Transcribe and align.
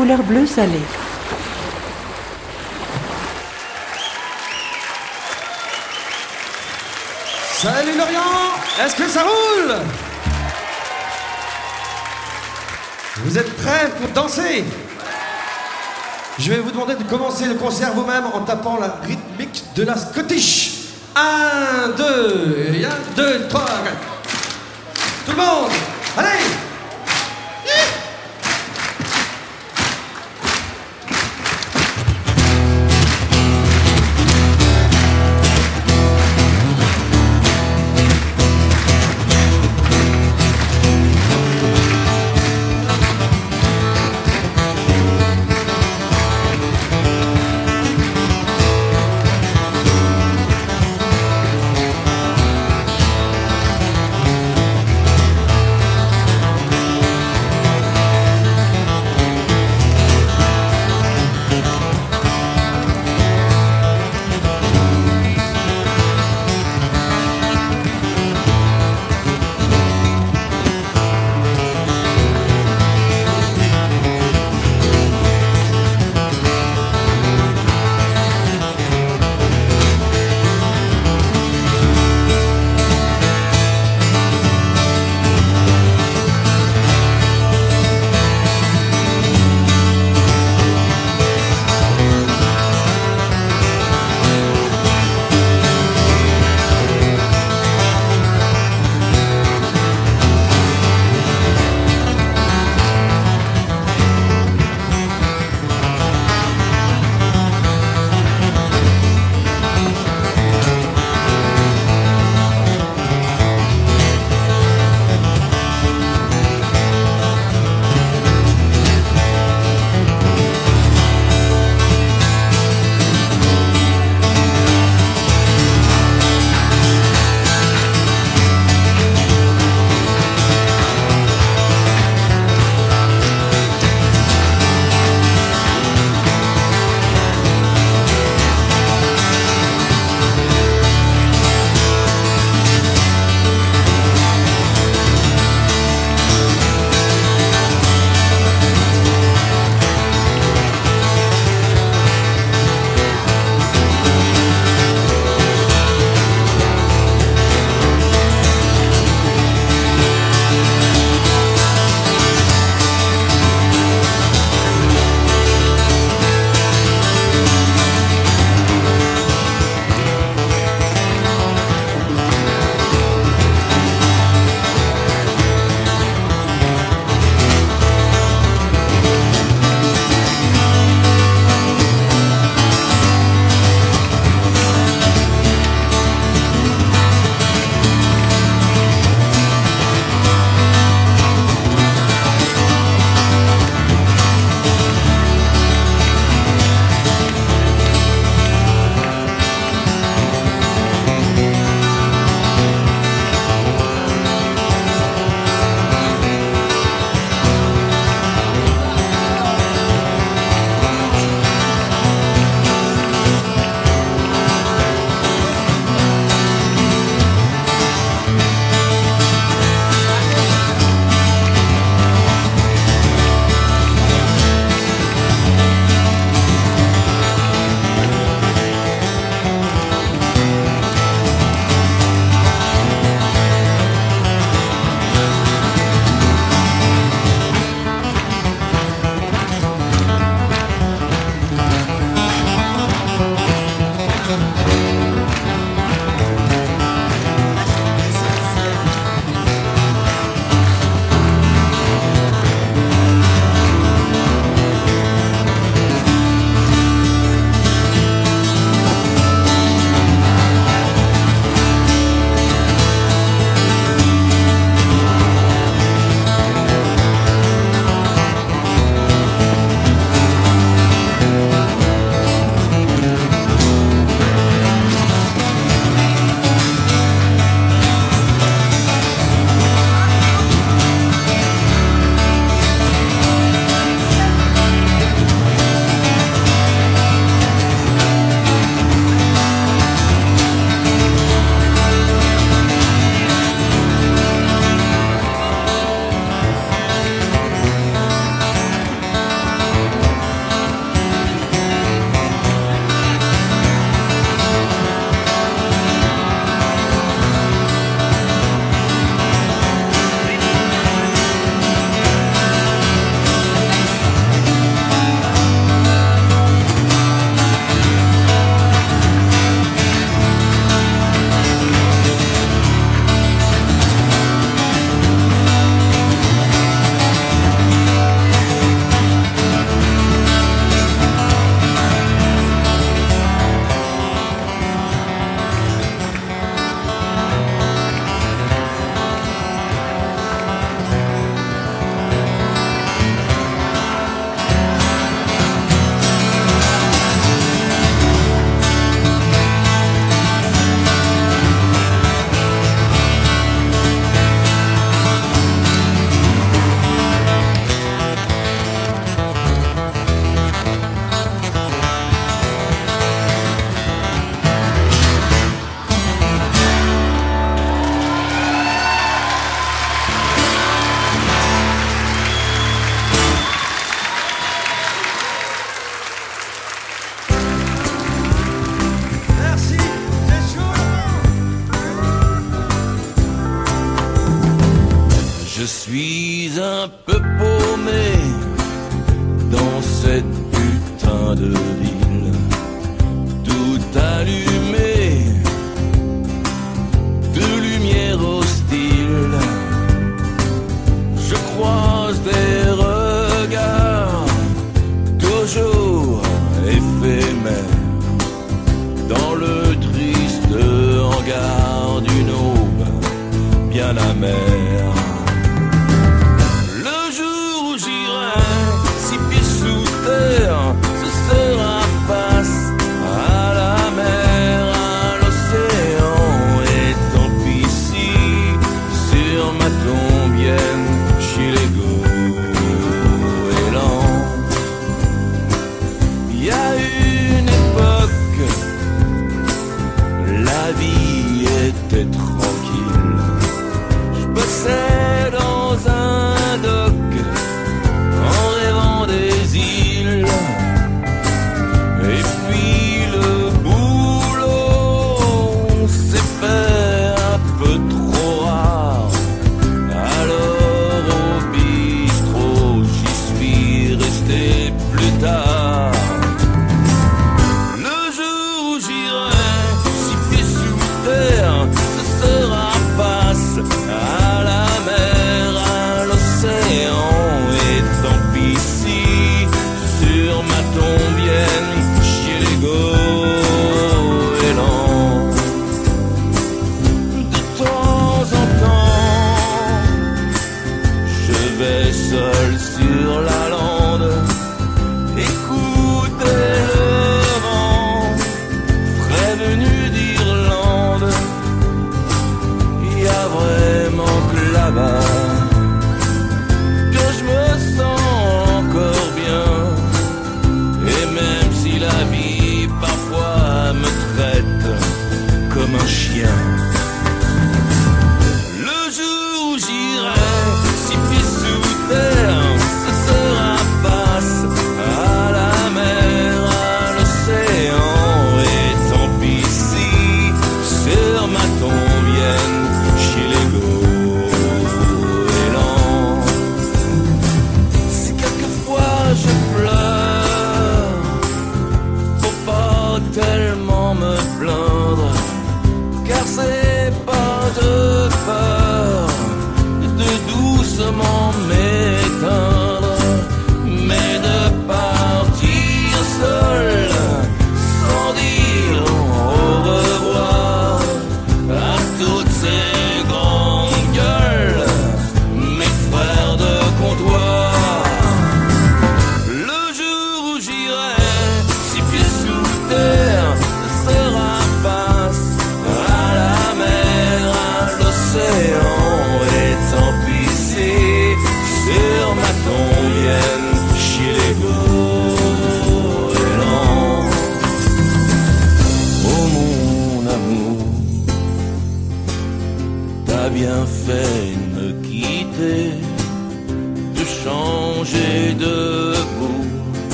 couleur 0.00 0.22
bleu 0.22 0.46
salé. 0.46 0.80
Salut 7.52 7.98
Lorient 7.98 8.22
Est-ce 8.82 8.96
que 8.96 9.06
ça 9.06 9.24
roule? 9.24 9.74
Vous 13.24 13.36
êtes 13.36 13.54
prêts 13.58 13.90
pour 14.00 14.08
danser? 14.08 14.64
Je 16.38 16.50
vais 16.50 16.60
vous 16.60 16.70
demander 16.70 16.94
de 16.94 17.02
commencer 17.02 17.44
le 17.44 17.56
concert 17.56 17.92
vous-même 17.92 18.24
en 18.32 18.40
tapant 18.40 18.78
la 18.78 18.96
rythmique 19.06 19.64
de 19.76 19.82
la 19.82 19.98
Scottish. 19.98 20.78
1, 21.14 21.88
2, 21.88 22.86
1, 22.86 23.16
2, 23.16 23.48
3, 23.50 23.60
4. 23.66 23.74
Tout 25.26 25.32
le 25.32 25.36
monde 25.36 25.70
Allez 26.16 26.59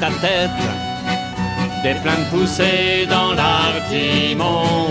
ta 0.00 0.10
tête. 0.24 0.62
Des 1.82 1.94
plaintes 2.02 2.28
poussées 2.30 3.06
dans 3.08 3.32
l'artimon. 3.40 4.90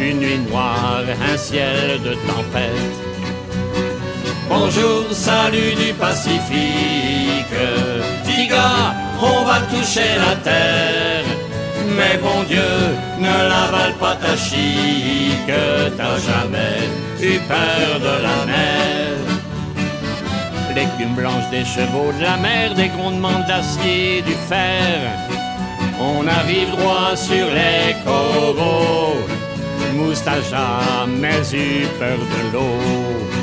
Une 0.00 0.18
nuit 0.18 0.40
noire, 0.50 1.04
un 1.32 1.36
ciel 1.36 2.02
de 2.02 2.14
tempête. 2.28 2.94
Bonjour, 4.48 5.04
salut 5.12 5.74
du 5.82 5.92
Pacifique. 5.94 7.60
Diga, 8.24 8.70
on 9.22 9.44
va 9.44 9.58
toucher 9.72 10.10
la 10.26 10.34
terre. 10.48 11.24
Mais 11.96 12.16
bon 12.24 12.42
Dieu, 12.48 12.72
ne 13.20 13.34
l'avale 13.50 13.94
pas 14.00 14.16
ta 14.16 14.36
chic. 14.36 15.46
T'as 15.96 16.18
jamais 16.28 16.78
eu 17.20 17.38
peur 17.50 18.00
de 18.00 18.14
la 18.26 18.38
mer. 18.50 19.03
L'écume 20.84 21.14
blanche 21.14 21.48
des 21.50 21.64
chevaux 21.64 22.12
de 22.12 22.22
la 22.22 22.36
mer, 22.36 22.74
des 22.74 22.88
grondements 22.88 23.40
d'acier, 23.48 24.20
du 24.20 24.32
fer. 24.32 25.00
On 25.98 26.26
arrive 26.26 26.70
droit 26.76 27.16
sur 27.16 27.46
les 27.58 27.94
coraux. 28.04 29.16
Mousse 29.94 30.22
t'as 30.22 30.42
jamais 30.42 31.40
eu 31.54 31.86
peur 31.98 32.18
de 32.18 32.52
l'eau. 32.52 33.33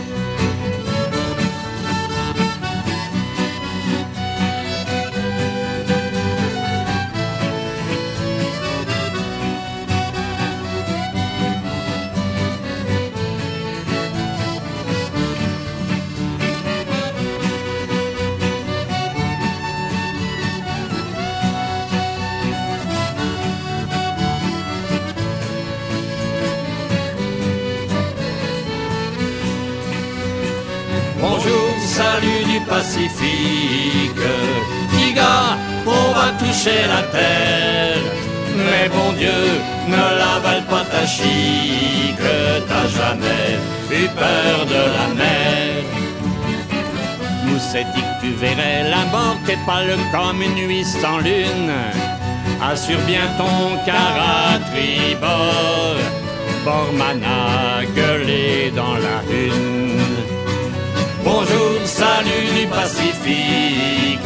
Du 33.02 33.08
Pacifique. 33.08 34.28
Diga, 34.92 35.58
on 35.86 36.14
va 36.14 36.32
toucher 36.40 36.88
la 36.88 37.02
terre. 37.12 38.02
Mais 38.56 38.90
bon 38.90 39.14
Dieu, 39.18 39.62
ne 39.88 39.96
l'avale 40.20 40.64
pas 40.70 40.86
ta 40.92 41.06
chic. 41.06 42.20
T'as 42.68 42.88
jamais 42.88 43.58
eu 43.92 44.08
peur 44.08 44.66
de 44.66 44.82
la 44.98 45.08
mer. 45.16 45.84
Moussette 47.46 47.88
dit 47.96 48.02
que 48.02 48.26
tu 48.26 48.34
verrais 48.34 48.90
la 48.90 49.06
mort, 49.12 49.38
t'es 49.46 49.58
pas 49.66 49.84
le 49.84 49.96
comme 50.12 50.42
une 50.42 50.56
nuit 50.68 50.86
sans 50.86 51.20
lune. 51.20 51.74
Assure 52.62 53.00
bien 53.08 53.28
ton 53.38 53.78
car 53.86 54.16
à 54.18 54.60
tribord. 54.70 55.98
Bormana 56.64 57.84
gueulé 57.96 58.72
dans 58.76 58.94
la 58.94 59.18
une. 59.32 60.01
Bonjour, 61.24 61.80
salut 61.86 62.46
du 62.58 62.68
Pacifique. 62.68 64.20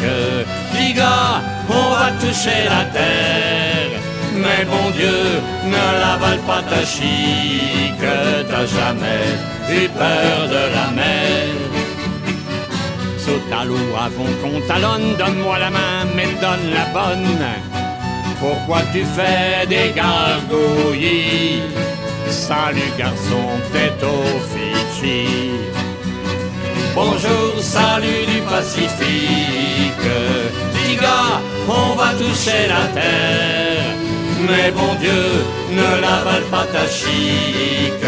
Diga, 0.73 1.41
on 1.69 1.89
va 1.91 2.11
toucher 2.21 2.69
la 2.69 2.85
terre. 2.85 3.99
Mais 4.33 4.65
bon 4.65 4.91
Dieu, 4.91 5.41
ne 5.65 5.85
l'avale 6.01 6.39
pas 6.39 6.61
ta 6.69 6.85
chic. 6.85 7.99
T'as 8.49 8.65
jamais 8.65 9.25
eu 9.69 9.89
peur 9.89 10.47
de 10.47 10.63
la 10.75 10.91
mer. 10.95 11.47
Saute 13.17 13.51
à 13.51 13.65
l'eau 13.65 13.89
avant 13.97 14.31
qu'on 14.41 14.61
talonne, 14.67 15.15
donne-moi 15.17 15.59
la 15.59 15.69
main, 15.71 16.05
mais 16.15 16.27
donne 16.39 16.71
la 16.73 16.85
bonne. 16.93 17.45
Pourquoi 18.39 18.81
tu 18.93 19.03
fais 19.03 19.65
des 19.67 19.91
gargouillis? 19.95 21.63
Salut 22.29 22.91
garçon, 22.97 23.45
tête 23.73 24.03
au 24.03 24.23
Fidji. 24.49 25.25
Bonjour, 26.95 27.51
salut 27.59 28.25
du 28.25 28.39
Pacifique. 28.49 30.11
Diga, 30.73 31.41
on 31.67 31.93
va 31.93 32.13
toucher 32.13 32.69
la 32.69 32.87
terre. 32.97 33.95
Mais 34.47 34.71
bon 34.71 34.95
Dieu, 35.01 35.43
ne 35.71 36.01
l'avale 36.01 36.43
pas 36.49 36.65
ta 36.71 36.87
chic. 36.87 37.99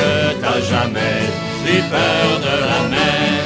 T'as 0.41 0.61
jamais 0.61 1.19
eu 1.65 1.81
peur 1.91 2.27
de 2.47 2.55
la 2.71 2.81
mer. 2.87 3.43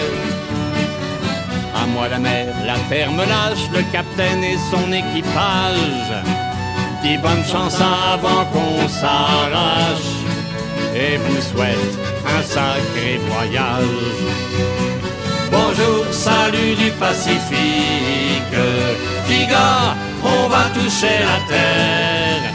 À 1.75 1.87
moi 1.87 2.07
la 2.07 2.19
mer, 2.19 2.45
la 2.63 2.77
terre 2.87 3.11
me 3.11 3.25
lâche, 3.25 3.65
le 3.73 3.81
capitaine 3.91 4.43
et 4.43 4.59
son 4.69 4.93
équipage. 4.93 6.13
Dis 7.01 7.17
bonne 7.17 7.43
chance 7.51 7.79
avant 7.81 8.45
qu'on 8.51 8.87
s'arrache. 8.87 10.13
Et 10.95 11.17
vous 11.17 11.41
souhaite 11.41 11.97
un 12.27 12.43
sacré 12.43 13.19
voyage. 13.27 14.90
Salut 16.11 16.75
du 16.75 16.91
Pacifique. 16.91 18.59
Diga, 19.27 19.95
on 20.23 20.47
va 20.49 20.63
toucher 20.73 21.17
la 21.29 21.37
terre. 21.51 22.45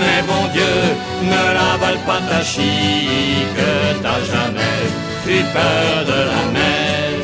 Mais 0.00 0.20
bon 0.28 0.44
Dieu, 0.52 0.76
ne 1.22 1.42
l'avale 1.56 2.00
pas 2.06 2.20
ta 2.28 2.42
chic. 2.42 3.56
T'as 4.02 4.22
jamais 4.32 4.80
eu 5.28 5.42
peur 5.54 6.04
de 6.10 6.18
la 6.32 6.42
mer. 6.52 7.23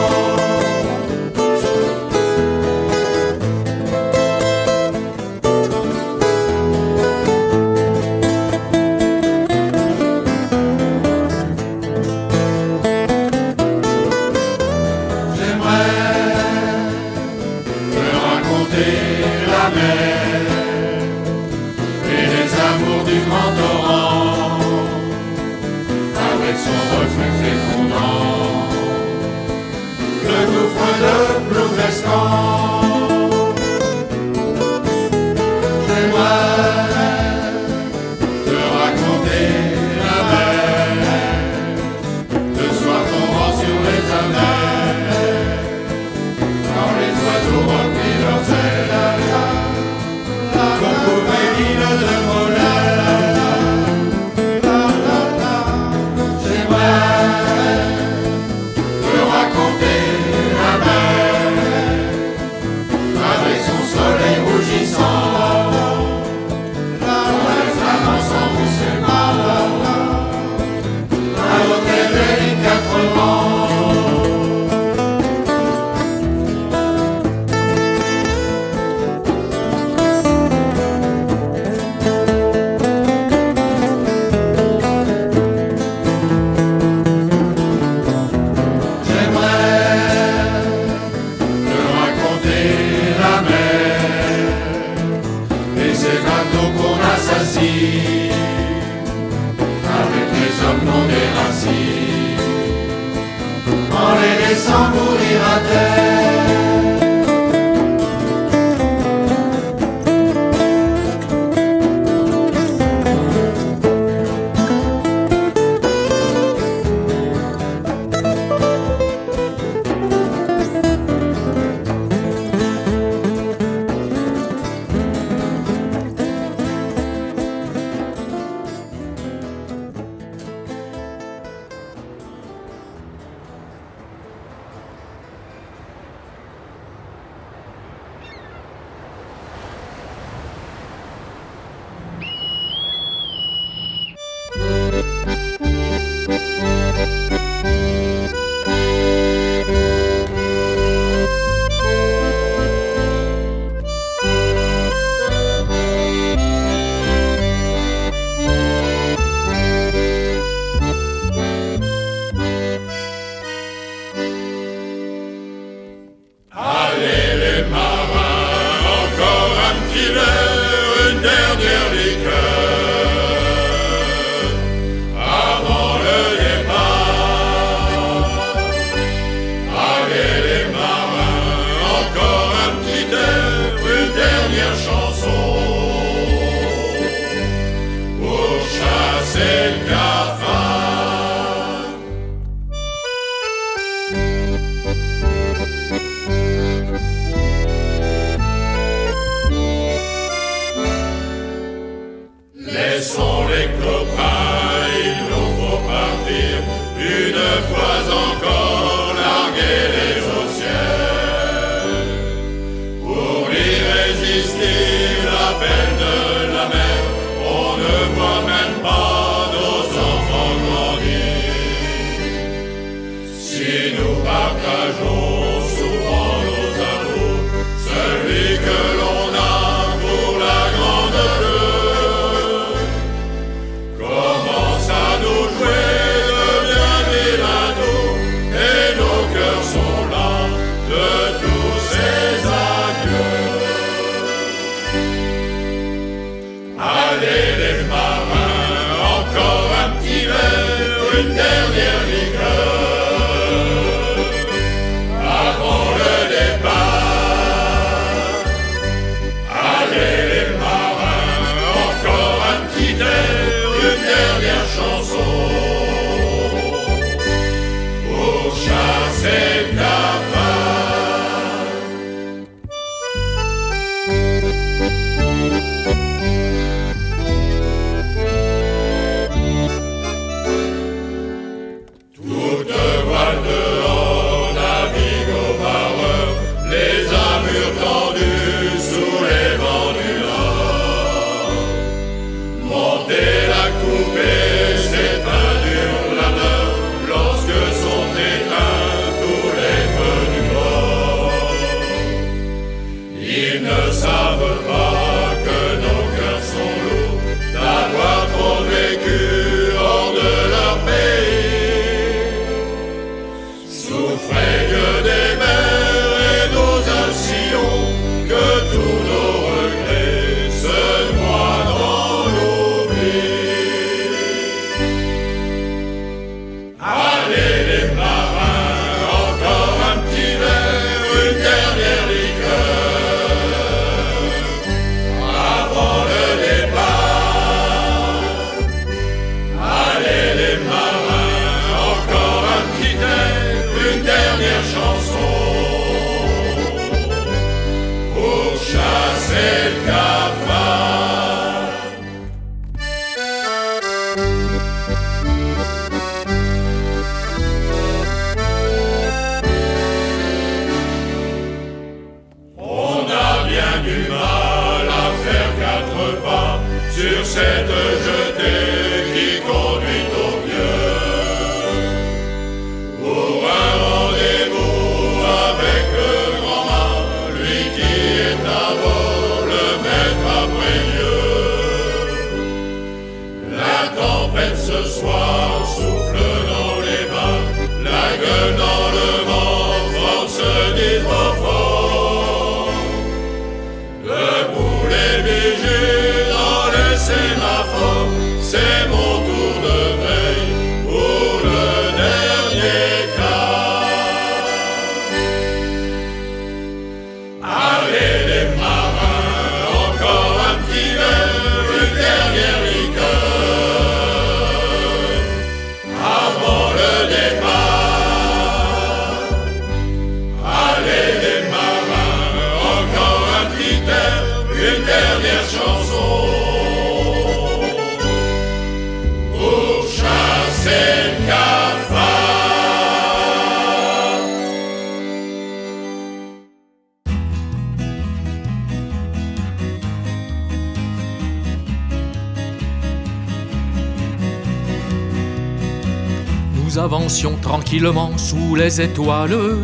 Sous 448.18 448.54
les 448.54 448.82
étoiles. 448.82 449.56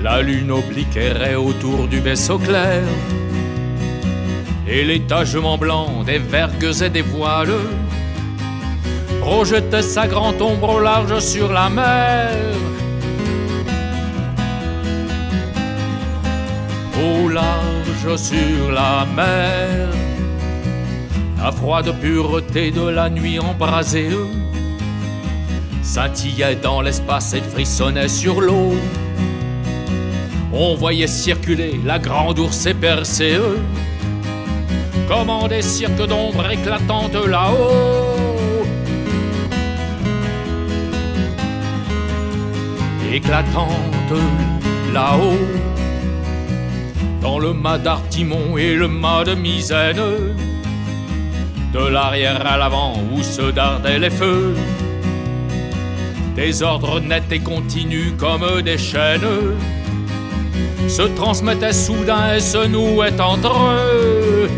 La 0.00 0.22
lune 0.22 0.52
oblique 0.52 0.96
errait 0.96 1.34
autour 1.34 1.88
du 1.88 1.98
vaisseau 1.98 2.38
clair. 2.38 2.84
Et 4.68 4.84
l'étagement 4.84 5.58
blanc 5.58 6.04
des 6.06 6.18
vergues 6.18 6.82
et 6.82 6.88
des 6.88 7.02
voiles 7.02 7.58
projetait 9.20 9.82
sa 9.82 10.06
grande 10.06 10.40
ombre 10.40 10.76
au 10.76 10.80
large 10.80 11.18
sur 11.18 11.52
la 11.52 11.68
mer. 11.68 12.30
Au 17.02 17.28
large 17.28 18.16
sur 18.16 18.70
la 18.70 19.06
mer, 19.16 19.88
la 21.36 21.50
froide 21.50 21.92
pureté 22.00 22.70
de 22.70 22.88
la 22.88 23.10
nuit 23.10 23.40
embrasée 23.40 24.10
scintillait 25.90 26.54
dans 26.54 26.82
l'espace 26.82 27.34
et 27.34 27.40
frissonnait 27.40 28.06
sur 28.06 28.40
l'eau. 28.40 28.74
On 30.52 30.76
voyait 30.76 31.08
circuler 31.08 31.80
la 31.84 31.98
grande 31.98 32.38
ours 32.38 32.64
épercée, 32.66 33.40
comme 35.08 35.30
en 35.30 35.48
des 35.48 35.62
cirques 35.62 36.06
d'ombre 36.06 36.48
éclatantes 36.48 37.26
là-haut. 37.26 38.68
Éclatante 43.12 44.12
là-haut, 44.94 45.48
dans 47.20 47.40
le 47.40 47.52
mât 47.52 47.78
d'Artimon 47.78 48.56
et 48.56 48.76
le 48.76 48.86
mât 48.86 49.24
de 49.24 49.34
Misaine, 49.34 50.36
de 51.72 51.84
l'arrière 51.88 52.46
à 52.46 52.56
l'avant 52.56 52.94
où 53.12 53.24
se 53.24 53.50
dardaient 53.50 53.98
les 53.98 54.10
feux 54.10 54.54
des 56.40 56.62
ordres 56.62 57.00
nets 57.00 57.30
et 57.32 57.38
continus 57.40 58.14
comme 58.16 58.62
des 58.62 58.78
chaînes 58.78 59.28
se 60.88 61.02
transmettaient 61.02 61.74
soudain 61.74 62.34
et 62.34 62.40
se 62.40 62.66
nouaient 62.66 63.20
entre 63.20 63.54
eux. 63.58 64.48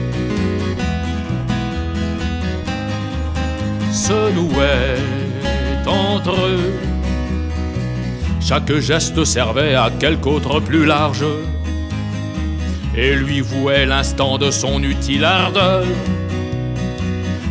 Se 3.92 4.32
nouaient 4.32 5.00
entre 5.88 6.36
eux. 6.46 6.72
Chaque 8.40 8.78
geste 8.78 9.24
servait 9.24 9.74
à 9.74 9.90
quelque 9.90 10.28
autre 10.28 10.60
plus 10.60 10.86
large 10.86 11.24
et 12.96 13.16
lui 13.16 13.40
vouait 13.40 13.86
l'instant 13.86 14.38
de 14.38 14.52
son 14.52 14.80
utile 14.84 15.24
ardeur. 15.24 15.82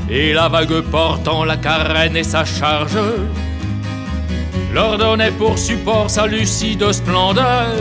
Et 0.10 0.32
la 0.32 0.48
vague 0.48 0.80
portant 0.90 1.44
la 1.44 1.58
carène 1.58 2.16
et 2.16 2.24
sa 2.24 2.46
charge 2.46 2.98
leur 4.74 4.98
donnait 4.98 5.32
pour 5.32 5.58
support 5.58 6.10
sa 6.10 6.28
lucide 6.28 6.92
splendeur. 6.92 7.76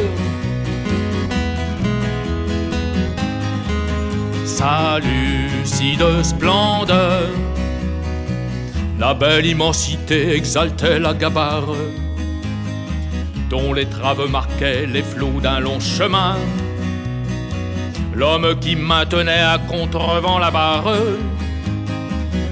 Sa 4.45 4.99
lucide 4.99 6.23
splendeur, 6.23 7.23
la 8.99 9.15
belle 9.15 9.47
immensité 9.47 10.35
exaltait 10.35 10.99
la 10.99 11.15
gabarre, 11.15 11.75
dont 13.49 13.73
les 13.73 13.87
traves 13.87 14.29
marquaient 14.29 14.87
les 14.87 15.03
flots 15.03 15.41
d'un 15.41 15.61
long 15.61 15.81
chemin. 15.81 16.37
L'homme 18.15 18.59
qui 18.61 18.77
maintenait 18.77 19.41
à 19.41 19.59
contrevent 19.59 20.39
la 20.39 20.51
barre 20.51 20.93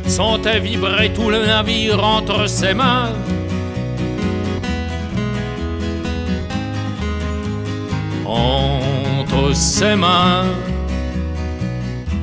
sentait 0.07 0.61
vibrer 0.61 1.12
tout 1.12 1.29
le 1.29 1.44
navire 1.44 2.03
entre 2.03 2.48
ses 2.48 2.72
mains. 2.72 3.12
Entre 8.38 9.55
ses 9.55 9.96
mains. 9.96 10.46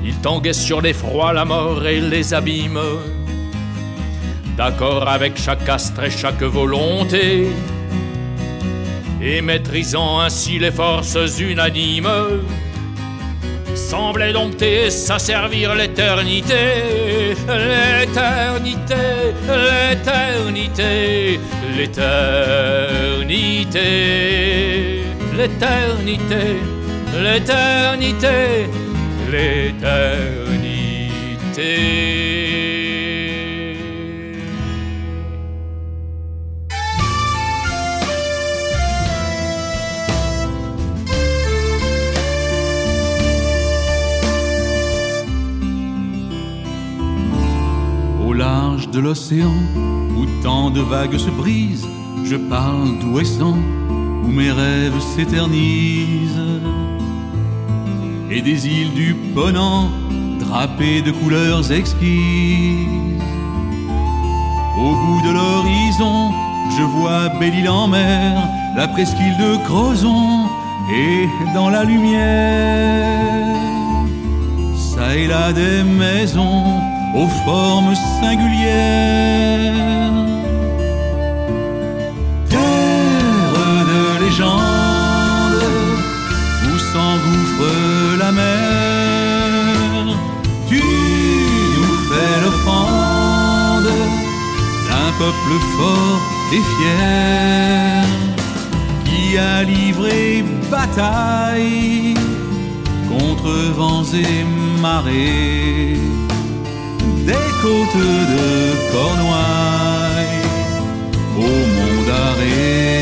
Il 0.04 0.16
tanguait 0.16 0.54
sur 0.54 0.82
l'effroi, 0.82 1.34
la 1.34 1.46
mort 1.46 1.86
et 1.86 2.00
les 2.00 2.34
abîmes, 2.34 2.80
d'accord 4.58 5.08
avec 5.08 5.38
chaque 5.38 5.68
astre 5.68 6.04
et 6.04 6.12
chaque 6.12 6.44
volonté, 6.44 7.48
et 9.22 9.42
maîtrisant 9.42 10.20
ainsi 10.20 10.60
les 10.60 10.72
forces 10.72 11.40
unanimes, 11.40 12.10
semblait 13.76 14.34
dompter 14.34 14.86
et 14.86 14.92
s'asservir 14.92 15.76
l'éternité, 15.76 17.36
l'éternité, 17.48 18.96
l'éternité, 19.48 21.40
l'éternité 21.78 23.16
l'éternité, 25.38 26.58
l'éternité, 27.22 28.68
l'éternité. 29.30 30.56
Au 48.26 48.34
large 48.34 48.90
de 48.90 49.00
l'océan, 49.00 49.52
où 50.18 50.26
tant 50.44 50.70
de 50.70 50.82
vagues 50.82 51.18
se 51.18 51.30
brisent, 51.30 51.88
je 52.24 52.36
parle 52.36 53.00
d'ouessant 53.00 53.58
où 54.26 54.32
mes 54.32 54.52
rêves 54.52 55.00
s'éternisent. 55.16 56.42
Et 58.32 58.42
des 58.42 58.68
îles 58.68 58.94
du 58.94 59.16
Ponant, 59.34 59.90
drapées 60.40 61.02
de 61.02 61.12
couleurs 61.12 61.72
exquises. 61.72 63.22
Au 64.78 64.94
bout 64.94 65.22
de 65.28 65.32
l'horizon, 65.32 66.32
je 66.78 66.84
vois 66.84 67.30
Belle-Île 67.40 67.70
en 67.70 67.88
mer, 67.88 68.50
la 68.76 68.88
presqu'île 68.88 69.38
de 69.38 69.58
Crozon, 69.66 70.48
et 70.94 71.28
dans 71.54 71.70
la 71.70 71.84
lumière, 71.84 73.56
ça 74.76 75.16
et 75.16 75.28
là 75.28 75.54
des 75.54 75.84
maisons 75.84 76.82
aux 77.16 77.28
formes 77.46 77.96
singulières. 78.22 80.25
Tu 90.70 90.82
nous 91.76 91.96
fais 92.10 92.36
l'offrande 92.44 93.92
d'un 94.88 95.10
peuple 95.20 95.54
fort 95.78 96.22
et 96.54 96.64
fier 96.74 98.04
qui 99.06 99.38
a 99.38 99.64
livré 99.64 100.44
bataille 100.72 102.16
contre 103.10 103.52
vents 103.78 104.10
et 104.14 104.44
marées 104.82 105.98
des 107.26 107.48
côtes 107.62 108.02
de 108.36 108.48
Cornouailles 108.92 110.46
au 111.38 111.52
mont 111.76 112.02
d'Arrée. 112.08 112.96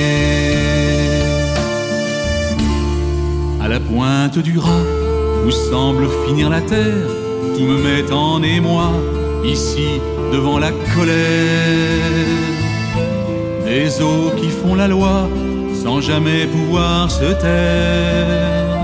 à 3.63 3.67
la 3.69 3.79
pointe 3.79 4.39
du 4.39 4.59
rat, 4.59 4.83
où 5.45 5.51
semble 5.51 6.07
finir 6.25 6.49
la 6.49 6.61
terre, 6.61 7.07
tout 7.55 7.63
me 7.63 7.77
met 7.77 8.11
en 8.11 8.41
émoi, 8.43 8.91
ici 9.45 9.99
devant 10.31 10.59
la 10.59 10.71
colère. 10.95 11.15
Des 13.65 14.01
eaux 14.01 14.31
qui 14.39 14.49
font 14.49 14.75
la 14.75 14.87
loi, 14.87 15.29
sans 15.83 16.01
jamais 16.01 16.45
pouvoir 16.47 17.09
se 17.11 17.33
taire. 17.33 18.79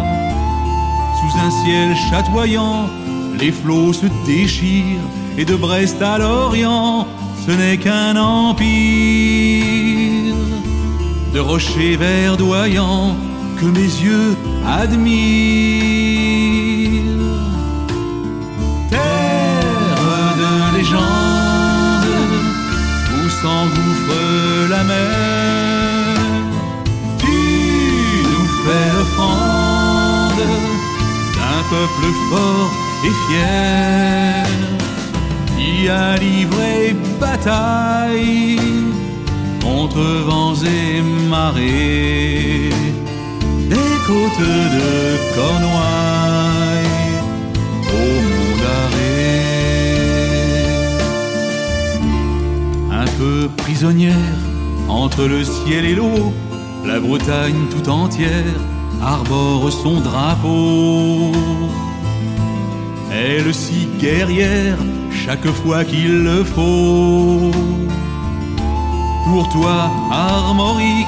Sous 1.19 1.39
un 1.39 1.51
ciel 1.63 1.95
chatoyant, 2.09 2.89
les 3.39 3.51
flots 3.51 3.93
se 3.93 4.07
déchirent, 4.25 5.07
et 5.37 5.45
de 5.45 5.55
Brest 5.55 6.01
à 6.01 6.17
l'Orient, 6.17 7.07
ce 7.45 7.51
n'est 7.51 7.77
qu'un 7.77 8.15
empire 8.15 9.59
de 11.33 11.39
rochers 11.39 11.95
verdoyants 11.95 13.15
que 13.59 13.65
mes 13.65 13.79
yeux 13.79 14.35
admirent. 14.67 16.28
Peuple 31.69 32.07
fort 32.29 32.71
et 33.05 33.13
fier. 33.27 34.45
Qui 35.55 35.89
a 35.89 36.17
livré 36.17 36.95
bataille 37.19 38.59
contre 39.61 40.01
vents 40.27 40.55
et 40.55 41.01
marées, 41.29 42.69
des 43.73 43.93
côtes 44.07 44.47
de 44.77 44.89
Cornouailles 45.35 46.95
au 47.99 48.09
mont 48.29 48.55
d'Arrée. 48.61 49.49
Un 52.91 53.07
peu 53.19 53.49
prisonnière 53.57 54.15
entre 54.87 55.23
le 55.25 55.43
ciel 55.43 55.85
et 55.85 55.95
l'eau, 55.95 56.33
la 56.85 56.99
Bretagne 56.99 57.67
tout 57.69 57.89
entière 57.89 58.55
arbore 59.01 59.71
son 59.71 60.01
drapeau. 60.01 61.31
Elle 63.11 63.51
si 63.53 63.87
guerrière 63.99 64.77
chaque 65.25 65.47
fois 65.47 65.83
qu'il 65.83 66.23
le 66.23 66.43
faut. 66.43 67.51
Pour 69.25 69.49
toi, 69.49 69.91
armorique, 70.11 71.07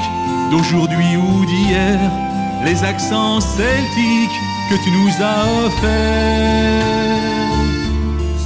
d'aujourd'hui 0.51 1.17
ou 1.17 1.45
d'hier, 1.45 1.99
les 2.65 2.83
accents 2.83 3.39
celtiques 3.39 4.41
que 4.69 4.75
tu 4.83 4.91
nous 4.91 5.09
as 5.21 5.45
offerts 5.65 6.81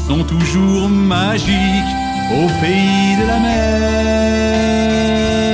sont 0.08 0.24
toujours 0.24 0.88
magiques 0.90 1.94
au 2.32 2.48
pays 2.62 3.18
de 3.20 3.26
la 3.28 3.40
mer. 3.40 5.45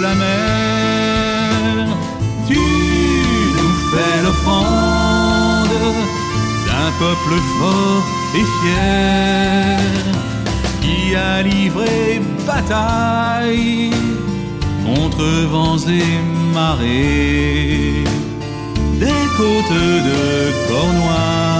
La 0.00 0.14
mer, 0.14 1.86
tu 2.48 2.60
nous 3.58 3.74
fais 3.90 4.22
l'offrande 4.24 5.76
d'un 6.66 6.90
peuple 6.98 7.34
fort 7.58 8.06
et 8.38 8.46
fier 8.56 9.78
qui 10.82 11.14
a 11.14 11.42
livré 11.42 12.20
bataille 12.46 13.90
contre 14.84 15.24
vents 15.52 15.82
et 15.88 16.20
marées. 16.54 18.04
Des 19.00 19.24
côtes 19.36 19.82
de 20.10 20.22
Cornouailles 20.68 21.55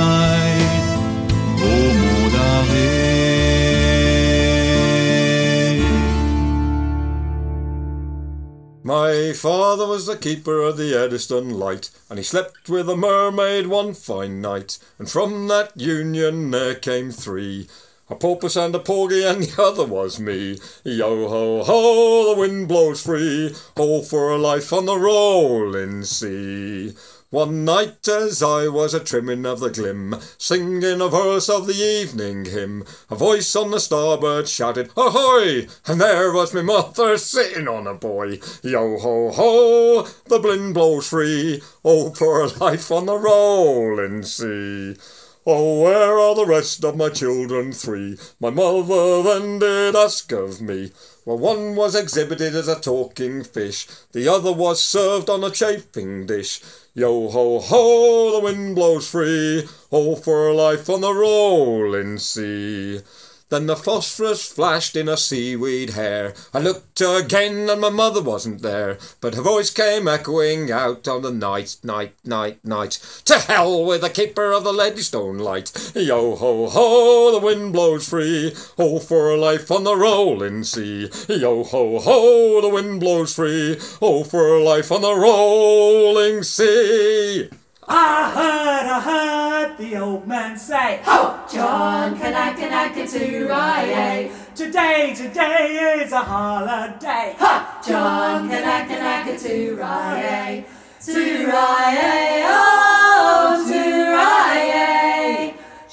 My 8.86 9.32
father 9.32 9.84
was 9.84 10.06
the 10.06 10.16
keeper 10.16 10.60
of 10.60 10.76
the 10.76 10.94
Eddystone 10.94 11.50
Light, 11.50 11.90
and 12.08 12.20
he 12.20 12.22
slept 12.22 12.68
with 12.68 12.88
a 12.88 12.96
mermaid 12.96 13.66
one 13.66 13.94
fine 13.94 14.40
night. 14.40 14.78
And 15.00 15.10
from 15.10 15.48
that 15.48 15.72
union 15.76 16.52
there 16.52 16.76
came 16.76 17.10
three. 17.10 17.66
A 18.08 18.14
porpoise 18.14 18.56
and 18.56 18.72
a 18.76 18.78
porgy, 18.78 19.24
and 19.24 19.42
the 19.42 19.60
other 19.60 19.84
was 19.84 20.20
me. 20.20 20.60
Yo 20.84 21.28
ho 21.28 21.64
ho, 21.64 22.32
the 22.32 22.40
wind 22.40 22.68
blows 22.68 23.02
free. 23.02 23.56
All 23.76 24.04
for 24.04 24.30
a 24.30 24.38
life 24.38 24.72
on 24.72 24.84
the 24.84 24.96
rolling 24.96 26.04
sea. 26.04 26.94
One 27.36 27.66
night 27.66 28.08
as 28.08 28.42
I 28.42 28.68
was 28.68 28.94
a 28.94 28.98
trimming 28.98 29.44
of 29.44 29.60
the 29.60 29.68
glim, 29.68 30.16
singing 30.38 31.02
a 31.02 31.08
verse 31.10 31.50
of 31.50 31.66
the 31.66 31.74
evening 31.74 32.46
hymn, 32.46 32.82
a 33.10 33.14
voice 33.14 33.54
on 33.54 33.72
the 33.72 33.78
starboard 33.78 34.48
shouted, 34.48 34.88
Ahoy! 34.96 35.66
And 35.86 36.00
there 36.00 36.32
was 36.32 36.54
my 36.54 36.62
mother 36.62 37.18
sitting 37.18 37.68
on 37.68 37.86
a 37.86 37.92
buoy. 37.92 38.40
Yo 38.62 38.96
ho 38.96 39.30
ho, 39.32 40.08
the 40.24 40.40
wind 40.40 40.72
blows 40.72 41.08
free. 41.08 41.60
Oh, 41.84 42.14
for 42.14 42.40
a 42.40 42.46
life 42.46 42.90
on 42.90 43.04
the 43.04 43.18
rolling 43.18 44.22
sea. 44.22 44.96
Oh, 45.44 45.82
where 45.82 46.18
are 46.18 46.34
the 46.34 46.46
rest 46.46 46.84
of 46.86 46.96
my 46.96 47.10
children 47.10 47.70
three? 47.70 48.16
My 48.40 48.48
mother 48.48 49.22
then 49.22 49.58
did 49.58 49.94
ask 49.94 50.32
of 50.32 50.62
me. 50.62 50.90
Well, 51.26 51.38
one 51.38 51.76
was 51.76 51.94
exhibited 51.94 52.54
as 52.54 52.66
a 52.66 52.80
talking 52.80 53.44
fish, 53.44 53.86
the 54.12 54.26
other 54.26 54.52
was 54.52 54.82
served 54.82 55.28
on 55.28 55.44
a 55.44 55.50
chafing 55.50 56.24
dish. 56.24 56.62
Yo 56.98 57.28
ho 57.28 57.60
ho, 57.60 58.32
the 58.32 58.40
wind 58.40 58.74
blows 58.74 59.06
free, 59.06 59.68
oh, 59.92 60.16
for 60.16 60.54
life 60.54 60.88
on 60.88 61.02
the 61.02 61.12
rolling 61.12 62.16
sea. 62.16 63.02
Then 63.48 63.66
the 63.66 63.76
phosphorus 63.76 64.44
flashed 64.44 64.96
in 64.96 65.06
her 65.06 65.16
seaweed 65.16 65.90
hair. 65.90 66.34
I 66.52 66.58
looked 66.58 67.00
again 67.00 67.70
and 67.70 67.80
my 67.80 67.90
mother 67.90 68.20
wasn't 68.20 68.60
there, 68.60 68.98
but 69.20 69.36
her 69.36 69.42
voice 69.42 69.70
came 69.70 70.08
echoing 70.08 70.72
out 70.72 71.06
on 71.06 71.22
the 71.22 71.30
night, 71.30 71.76
night, 71.84 72.14
night, 72.24 72.64
night. 72.64 72.98
To 73.26 73.38
hell 73.38 73.84
with 73.84 74.00
the 74.00 74.10
keeper 74.10 74.50
of 74.50 74.64
the 74.64 74.72
Leadystone 74.72 75.38
Light. 75.40 75.70
Yo 75.94 76.34
ho 76.34 76.66
ho, 76.66 77.30
the 77.38 77.46
wind 77.46 77.72
blows 77.72 78.08
free. 78.08 78.52
Oh, 78.78 78.98
for 78.98 79.30
a 79.30 79.36
life 79.36 79.70
on 79.70 79.84
the 79.84 79.96
rolling 79.96 80.64
sea. 80.64 81.08
Yo 81.28 81.62
ho 81.62 82.00
ho, 82.00 82.60
the 82.60 82.68
wind 82.68 82.98
blows 82.98 83.32
free. 83.32 83.78
Oh, 84.02 84.24
for 84.24 84.56
a 84.56 84.62
life 84.62 84.90
on 84.90 85.02
the 85.02 85.14
rolling 85.14 86.42
sea. 86.42 87.48
I 87.88 88.30
heard, 88.34 88.86
I 88.90 89.00
heard 89.00 89.78
the 89.78 89.96
old 89.96 90.26
man 90.26 90.58
say, 90.58 91.00
Ho! 91.04 91.38
John 91.52 92.18
Kanaka 92.18 93.06
to 93.06 93.46
Rye. 93.48 94.30
Today, 94.56 95.14
today 95.14 96.00
is 96.02 96.10
a 96.10 96.22
holiday. 96.22 97.36
Ha! 97.38 97.82
John 97.86 98.48
Kanaka 98.48 99.38
to 99.38 99.76
Rye. 99.76 100.64
To 101.04 101.46
Rye, 101.46 102.44
oh, 102.48 103.66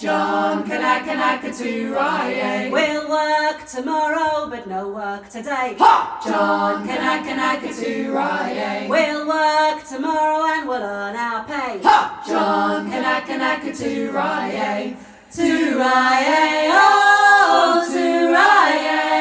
John 0.04 0.68
Kanaka 0.68 1.16
We'll 2.70 3.10
work 3.10 3.66
tomorrow, 3.66 4.50
but 4.50 4.68
no 4.68 4.90
work 4.90 5.30
today. 5.30 5.78
Ha! 5.80 6.20
John 6.26 6.86
Kanaka 6.86 7.70
We'll 8.90 9.26
work 9.26 9.88
tomorrow 9.88 10.46
and 10.46 10.68
we'll 10.68 10.84
earn 10.84 11.16
our 11.16 11.46
pay. 11.46 11.80
Ha! 11.84 12.22
John 12.28 12.92
Kanaka 12.92 13.38
Turaye, 15.32 16.68
oh, 16.70 17.88
Turaye. 17.90 19.13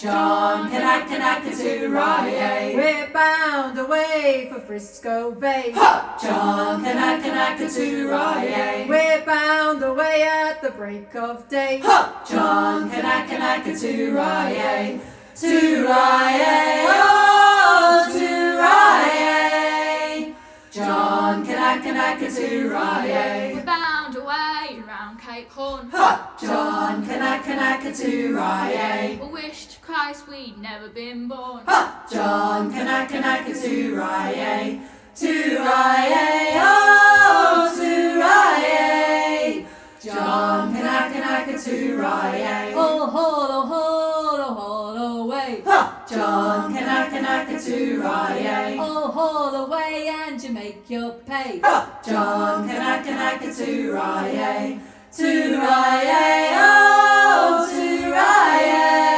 John, 0.00 0.70
Canuck, 0.70 1.08
Canuck, 1.08 1.44
to 1.58 1.88
Rye, 1.88 2.72
We're 2.74 3.10
bound 3.12 3.78
away 3.78 4.48
for 4.50 4.58
Frisco 4.60 5.32
Bay. 5.32 5.72
Ha! 5.74 6.16
John, 6.22 6.82
Canuck, 6.82 7.22
Canuck, 7.22 7.70
to 7.70 8.08
Rye, 8.08 8.86
We're 8.88 9.22
bound 9.26 9.82
away 9.82 10.22
at 10.22 10.62
the 10.62 10.70
break 10.70 11.14
of 11.14 11.46
day. 11.50 11.80
Ha! 11.84 12.24
John, 12.26 12.88
Canuck, 12.88 13.28
Canuck, 13.28 13.66
Rye, 13.66 15.00
to 15.36 15.84
Rye, 15.84 16.86
oh, 16.88 18.08
to 18.10 18.56
Rye. 18.56 20.34
John, 20.70 21.44
Canuck, 21.44 21.82
Canuck, 21.82 22.20
to 22.20 22.70
Rye, 22.70 23.52
We're 23.54 23.64
bound 23.64 24.16
away 24.16 24.80
round 24.88 25.20
Cape 25.20 25.50
Horn. 25.50 25.90
Ha! 25.90 26.36
John, 26.40 27.04
Canuck, 27.04 27.44
Canuck, 27.44 27.94
to 27.94 28.34
Rye, 28.34 29.18
we 29.20 29.28
wished 29.28 29.79
Christ 29.90 30.28
we'd 30.28 30.56
never 30.56 30.88
been 30.88 31.26
born. 31.26 31.64
Ha! 31.66 32.06
John 32.12 32.72
Kanaka 32.72 33.18
Turaye. 33.50 34.80
Turaye, 35.16 36.60
oh, 36.62 37.74
Turaye. 37.76 39.66
John 40.00 40.72
Kanaka 40.72 41.54
Turaye. 41.54 42.72
Oh, 42.76 43.06
holo, 43.10 43.62
holo, 43.66 44.54
holo, 44.54 45.26
way. 45.26 45.60
Ha! 45.66 46.06
John 46.08 46.72
Kanaka 46.72 47.54
Turaye. 47.54 48.76
Oh, 48.78 49.08
holo, 49.10 49.68
way, 49.68 50.08
and 50.08 50.40
you 50.40 50.50
make 50.50 50.88
your 50.88 51.14
pay. 51.26 51.58
Ha! 51.64 52.00
John 52.06 52.68
Kanaka 52.68 53.46
Turaye. 53.48 54.80
Turaye, 55.10 56.52
oh, 56.62 57.68
Turaye. 57.68 59.09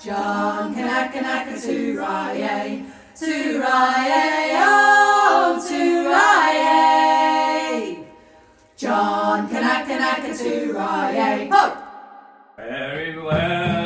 John 0.00 0.74
Kanakanakas, 0.74 1.66
hoorah, 1.68 2.32
yay. 2.32 2.84
Toorah, 3.14 4.00
yay, 4.08 4.56
oh, 4.56 5.60
toorah, 5.60 6.46
yay. 6.56 8.06
John 8.78 9.46
Kanakanakas, 9.50 10.40
hoorah, 10.40 11.12
yay. 11.12 11.50
Ho! 11.52 11.76
Very 12.56 13.18
well. 13.18 13.79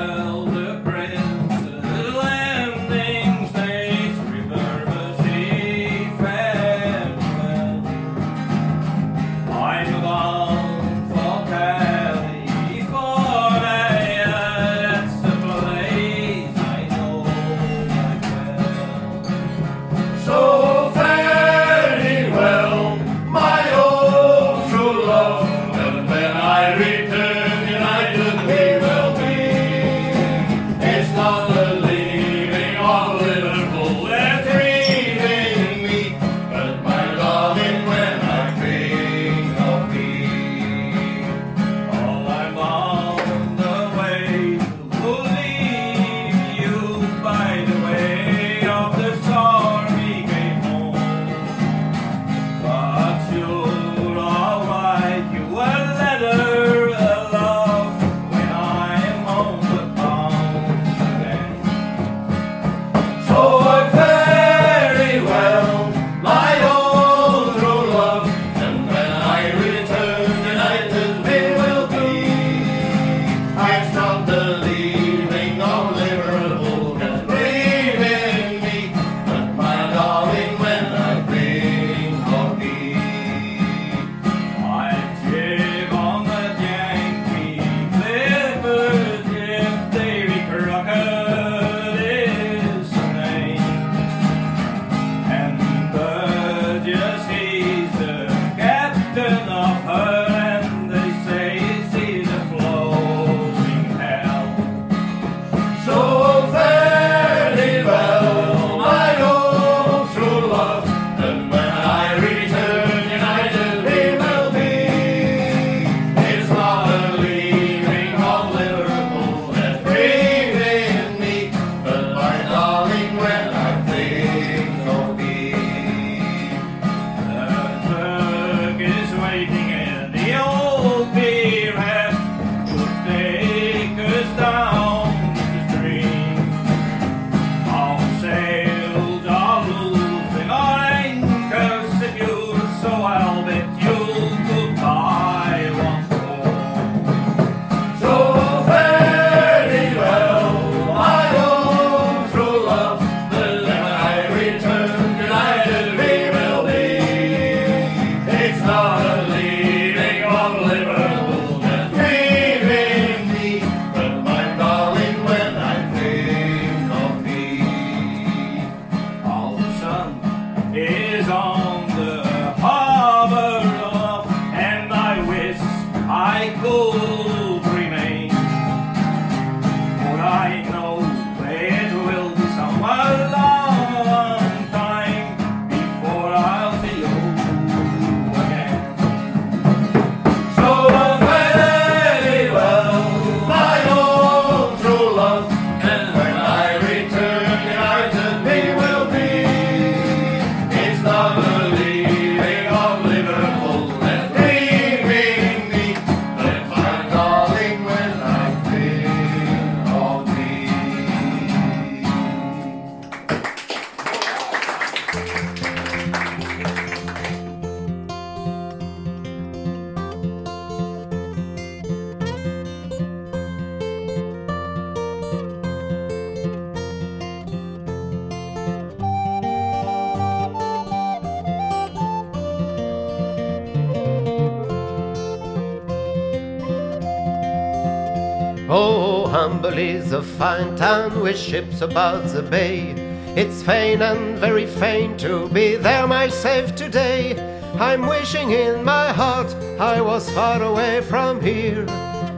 A 240.15 240.23
fine 240.23 240.77
town 240.77 241.21
with 241.21 241.37
ships 241.37 241.81
about 241.81 242.25
the 242.29 242.40
bay. 242.40 242.90
It's 243.35 243.65
fain 243.65 244.00
and 244.00 244.38
very 244.38 244.65
fain 244.65 245.17
to 245.17 245.48
be 245.48 245.75
there 245.75 246.06
myself 246.06 246.77
today. 246.77 247.37
I'm 247.81 248.06
wishing 248.06 248.52
in 248.52 248.85
my 248.85 249.08
heart 249.12 249.52
I 249.81 250.00
was 250.00 250.31
far 250.31 250.62
away 250.62 251.00
from 251.00 251.40
here, 251.40 251.85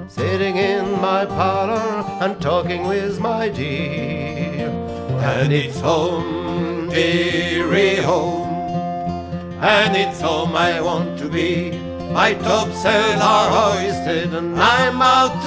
sitting 0.09 0.57
in 0.57 0.91
my 1.03 1.27
parlor 1.27 2.03
and 2.23 2.41
talking 2.41 2.89
with 2.89 3.21
my 3.21 3.51
dear. 3.51 4.71
And 5.35 5.53
it's 5.53 5.79
home, 5.79 6.89
dearie 6.89 7.97
home, 7.97 8.49
and 9.61 9.95
it's 9.95 10.23
home 10.23 10.57
I 10.57 10.81
want 10.81 11.19
to 11.19 11.29
be. 11.29 11.79
My 12.11 12.33
topsails 12.33 13.21
are 13.21 13.51
hoisted 13.51 14.33
and 14.33 14.59
I'm 14.59 15.03
out. 15.03 15.46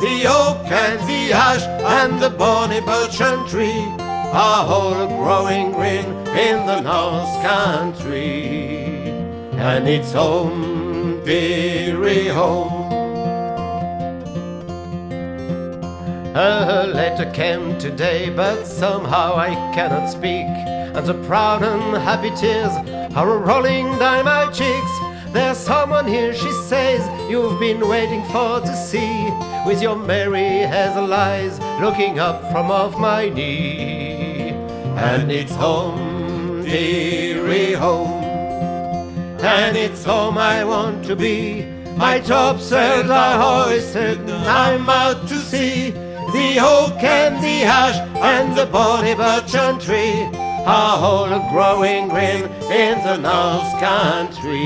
The 0.00 0.26
oak 0.28 0.70
and 0.70 1.00
the 1.08 1.32
ash 1.32 1.62
and 1.62 2.22
the 2.22 2.30
bonny 2.30 2.80
birchen 2.80 3.48
tree 3.48 3.84
are 3.98 4.64
all 4.64 5.08
growing 5.08 5.72
green 5.72 6.04
in 6.38 6.66
the 6.66 6.80
North 6.80 7.42
Country. 7.42 9.10
And 9.58 9.88
it's 9.88 10.12
home, 10.12 11.24
dearie 11.24 12.28
home. 12.28 12.92
A 16.36 16.86
letter 16.86 17.28
came 17.32 17.76
today, 17.78 18.30
but 18.30 18.66
somehow 18.66 19.34
I 19.34 19.54
cannot 19.74 20.06
speak. 20.06 20.46
And 20.94 21.04
the 21.04 21.14
proud 21.26 21.64
and 21.64 21.96
happy 21.96 22.30
tears 22.36 22.72
are 23.16 23.38
rolling 23.38 23.98
down 23.98 24.26
my 24.26 24.46
cheeks. 24.52 24.92
There's 25.32 25.58
someone 25.58 26.06
here, 26.06 26.32
she 26.32 26.52
says, 26.68 27.02
you've 27.28 27.60
been 27.60 27.86
waiting 27.88 28.24
for 28.24 28.60
to 28.60 28.76
see, 28.76 29.30
with 29.66 29.82
your 29.82 29.96
merry 29.96 30.66
hazel 30.66 31.12
eyes 31.12 31.58
looking 31.80 32.18
up 32.18 32.50
from 32.50 32.70
off 32.70 32.98
my 32.98 33.28
knee. 33.28 34.50
And 34.96 35.30
it's 35.30 35.54
home, 35.54 36.64
dearie 36.64 37.74
home, 37.74 38.24
and 39.40 39.76
it's 39.76 40.04
home 40.04 40.38
I 40.38 40.64
want 40.64 41.04
to 41.06 41.14
be. 41.14 41.64
My 41.96 42.20
topsails 42.20 43.10
are 43.10 43.66
hoisted, 43.66 44.18
and 44.18 44.30
I'm 44.30 44.88
out 44.88 45.28
to 45.28 45.36
sea. 45.36 45.90
The 45.90 46.58
oak 46.60 47.02
and 47.02 47.42
the 47.42 47.62
ash 47.64 47.98
and 48.16 48.56
the 48.56 48.66
bonny 48.66 49.14
birchen 49.14 49.80
tree 49.80 50.28
are 50.66 50.98
all 50.98 51.50
growing 51.50 52.08
green 52.08 52.44
in 52.70 52.98
the 53.02 53.16
North 53.16 53.72
Country. 53.80 54.58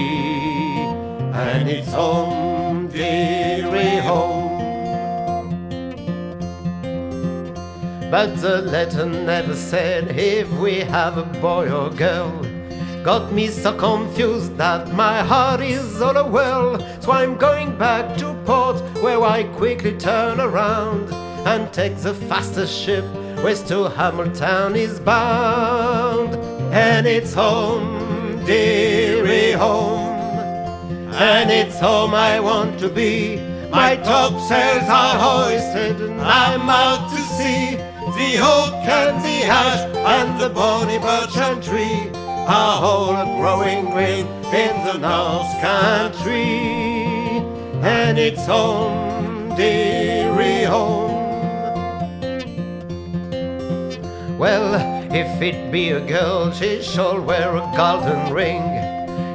And 1.33 1.69
it's 1.69 1.93
home, 1.93 2.42
dearie 2.93 3.97
home. 3.99 4.53
But 8.11 8.37
the 8.37 8.61
letter 8.61 9.07
never 9.07 9.57
said 9.57 10.19
if 10.19 10.51
we 10.59 10.81
have 10.81 11.17
a 11.17 11.25
boy 11.41 11.71
or 11.73 11.89
girl. 11.91 12.31
Got 13.03 13.33
me 13.33 13.49
so 13.49 13.77
confused 13.77 14.57
that 14.59 14.93
my 14.93 15.23
heart 15.23 15.61
is 15.63 16.01
all 16.03 16.17
a 16.17 16.29
whirl. 16.29 16.79
So 17.01 17.13
I'm 17.13 17.37
going 17.37 17.77
back 17.79 18.17
to 18.19 18.35
port 18.45 18.81
where 19.03 19.23
I 19.23 19.45
quickly 19.45 19.97
turn 19.97 20.39
around 20.41 21.13
and 21.47 21.73
take 21.73 21.97
the 21.97 22.15
fastest 22.15 22.79
ship 22.79 23.05
west 23.43 23.67
to 23.69 23.89
Hamilton 23.89 24.77
is 24.77 25.01
bound. 25.01 26.35
And 26.73 27.07
it's 27.07 27.35
home, 27.35 28.45
dearie 28.45 29.53
home. 29.53 30.02
And 31.15 31.51
it's 31.51 31.79
home 31.79 32.15
I 32.15 32.41
want 32.41 32.81
to 32.81 32.89
be. 32.89 33.37
My 33.71 33.97
topsails 33.97 34.89
are 34.89 35.19
hoisted 35.19 36.01
and 36.01 36.21
I'm 36.21 36.69
out 36.71 37.11
to 37.11 37.17
sea. 37.17 37.77
The 38.17 38.39
oak 38.41 38.75
and 38.87 39.23
the 39.23 39.45
ash 39.45 39.95
and 39.95 40.41
the 40.41 40.49
bonny 40.49 40.97
and 40.97 41.63
tree 41.63 42.11
are 42.47 42.83
all 42.83 43.39
growing 43.41 43.91
green 43.91 44.27
in 44.53 44.85
the 44.87 44.99
North 44.99 45.53
Country. 45.61 46.43
And 47.83 48.19
it's 48.19 48.47
home, 48.47 49.55
dearie 49.55 50.65
home. 50.65 51.13
Well, 54.39 54.75
if 55.15 55.43
it 55.43 55.71
be 55.71 55.91
a 55.91 56.01
girl, 56.01 56.53
she 56.53 56.83
shall 56.83 57.21
wear 57.21 57.55
a 57.57 57.73
golden 57.77 58.33
ring. 58.33 58.92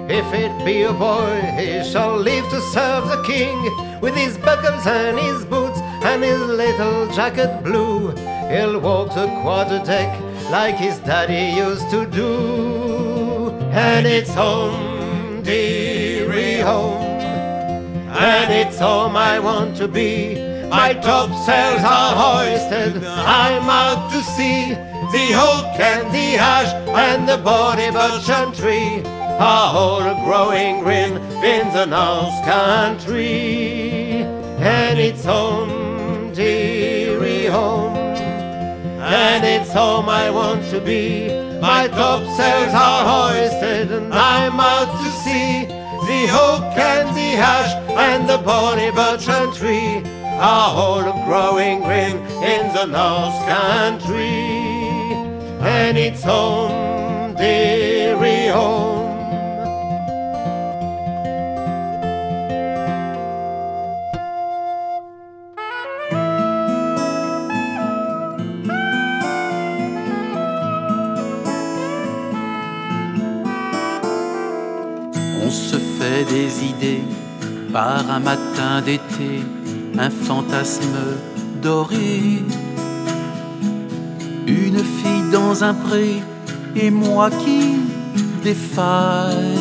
If 0.10 0.34
it 0.34 0.64
be 0.64 0.84
a 0.84 0.94
boy, 0.94 1.42
he 1.60 1.84
shall 1.84 2.16
live 2.16 2.50
to 2.52 2.62
serve 2.62 3.10
the 3.10 3.22
king. 3.24 3.60
With 4.00 4.16
his 4.16 4.38
buckles 4.38 4.88
and 4.88 5.20
his 5.20 5.44
boots 5.44 5.82
and 5.82 6.24
his 6.24 6.40
little 6.40 7.10
jacket 7.10 7.62
blue, 7.62 8.12
he'll 8.48 8.80
walk 8.80 9.14
the 9.14 9.28
quarter 9.42 9.84
deck 9.84 10.18
like 10.50 10.76
his 10.76 10.98
daddy 11.00 11.58
used 11.58 11.90
to 11.90 12.06
do. 12.06 13.50
And 13.72 14.08
it's 14.08 14.34
home, 14.34 15.44
dearie 15.44 16.62
home, 16.62 17.04
and 18.16 18.54
it's 18.54 18.80
home 18.80 19.18
I 19.18 19.40
want 19.40 19.76
to 19.76 19.90
be. 19.90 20.36
My 20.70 20.94
topsails 20.94 21.84
are 21.84 22.16
hoisted, 22.16 23.04
I'm 23.04 23.70
out 23.70 24.10
to 24.12 24.24
sea. 24.24 24.70
The 25.12 25.34
oak 25.36 25.78
and 25.82 26.14
the 26.14 26.38
ash 26.38 26.74
and 26.96 27.28
the 27.28 27.38
bonny 27.38 27.88
birchen 27.92 28.56
tree 28.56 29.17
are 29.40 30.14
growing 30.26 30.80
green 30.84 31.18
in 31.44 31.72
the 31.74 31.86
North 31.86 32.44
Country. 32.44 34.24
And 34.60 35.00
it's 35.00 35.24
home, 35.24 36.34
dearie 36.34 37.46
home, 37.46 37.96
and 37.96 39.46
it's 39.46 39.72
home 39.72 40.10
I 40.10 40.30
want 40.30 40.64
to 40.72 40.82
be. 40.82 41.28
My 41.62 41.88
topsails 41.88 42.74
are 42.74 43.32
hoisted 43.32 43.92
and 43.92 44.14
I'm 44.14 44.60
out 44.60 44.92
to 45.04 45.10
sea. 45.24 45.66
The 45.66 46.30
oak 46.32 46.78
and 46.78 47.10
the 47.16 47.36
ash 47.36 47.74
and 47.90 48.30
the 48.30 48.38
bonny 48.38 48.92
birchen 48.92 49.56
tree 49.56 50.04
are 50.40 50.70
all 50.76 51.26
growing 51.26 51.82
green 51.82 52.18
in 52.44 52.74
the 52.74 52.86
North 52.86 53.38
Country. 53.46 54.28
And 55.62 55.98
it's 55.98 56.24
home, 56.24 57.36
dearie 57.36 58.48
home. 58.48 58.97
Des 76.24 76.66
idées 76.66 77.04
par 77.72 78.10
un 78.10 78.20
matin 78.20 78.82
d'été, 78.84 79.44
un 79.98 80.10
fantasme 80.10 80.98
doré. 81.62 82.44
Une 84.48 84.78
fille 84.78 85.32
dans 85.32 85.64
un 85.64 85.74
pré 85.74 86.22
et 86.76 86.90
moi 86.90 87.30
qui 87.30 87.76
défaille, 88.44 89.58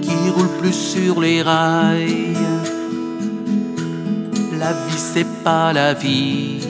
qui 0.00 0.30
roule 0.34 0.52
plus 0.60 0.72
sur 0.72 1.20
les 1.20 1.42
rails. 1.42 2.36
La 4.58 4.72
vie 4.72 5.02
c'est 5.14 5.26
pas 5.44 5.72
la 5.72 5.92
vie 5.92 6.60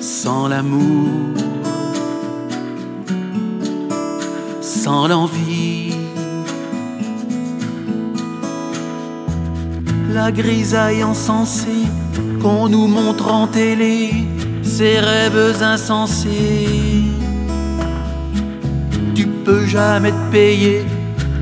sans 0.00 0.48
l'amour, 0.48 1.36
sans 4.86 5.08
l'envie. 5.08 5.96
La 10.14 10.30
grisaille 10.30 11.02
encensée 11.02 11.88
qu'on 12.40 12.68
nous 12.68 12.86
montre 12.86 13.26
en 13.40 13.48
télé, 13.48 14.10
ces 14.62 15.00
rêves 15.00 15.60
insensés. 15.60 17.02
Tu 19.16 19.26
peux 19.44 19.66
jamais 19.66 20.12
te 20.12 20.30
payer 20.30 20.84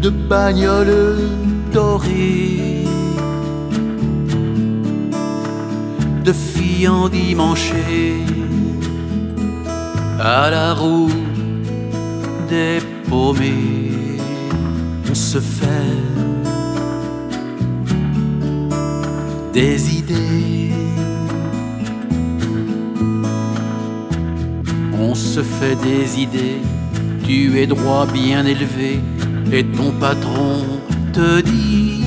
de 0.00 0.08
bagnole 0.08 1.28
dorée, 1.70 2.86
de 6.24 6.32
filles 6.32 6.88
endimanchées 6.88 8.24
à 10.18 10.48
la 10.48 10.72
roue 10.72 11.24
des 12.48 12.78
On 13.10 13.34
se 15.14 15.38
fait 15.38 15.70
des 19.52 19.96
idées. 19.96 20.72
On 24.98 25.14
se 25.14 25.42
fait 25.42 25.76
des 25.76 26.20
idées, 26.20 26.60
tu 27.24 27.58
es 27.58 27.66
droit 27.66 28.06
bien 28.06 28.44
élevé, 28.46 29.00
et 29.52 29.64
ton 29.64 29.92
patron 29.92 30.64
te 31.12 31.40
dit 31.40 32.04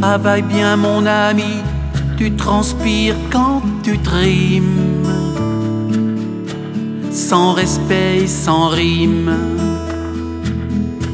travaille 0.00 0.42
bien 0.42 0.76
mon 0.76 1.04
ami, 1.06 1.62
tu 2.16 2.32
transpires 2.32 3.16
quand 3.30 3.62
tu 3.82 3.98
trimes. 3.98 4.89
Sans 7.30 7.52
respect 7.52 8.26
sans 8.26 8.70
rime, 8.70 9.30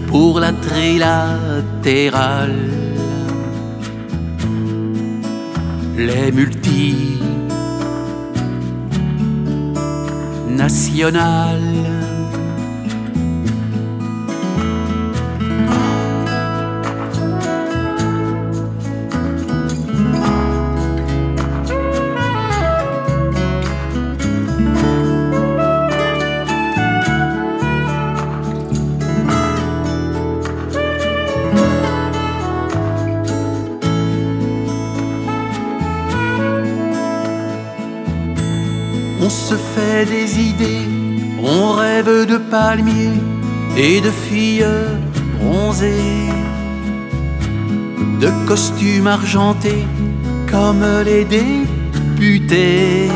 pour 0.06 0.40
la 0.40 0.54
trilatérale. 0.54 2.54
Les 5.98 6.32
multi 6.32 7.18
des 40.04 40.40
idées, 40.40 40.88
on 41.42 41.72
rêve 41.72 42.26
de 42.26 42.36
palmiers 42.36 43.20
et 43.76 44.00
de 44.00 44.10
filles 44.10 44.66
bronzées, 45.38 46.30
de 48.20 48.30
costumes 48.46 49.06
argentés 49.06 49.86
comme 50.50 50.84
les 51.04 51.24
députés. 51.24 53.08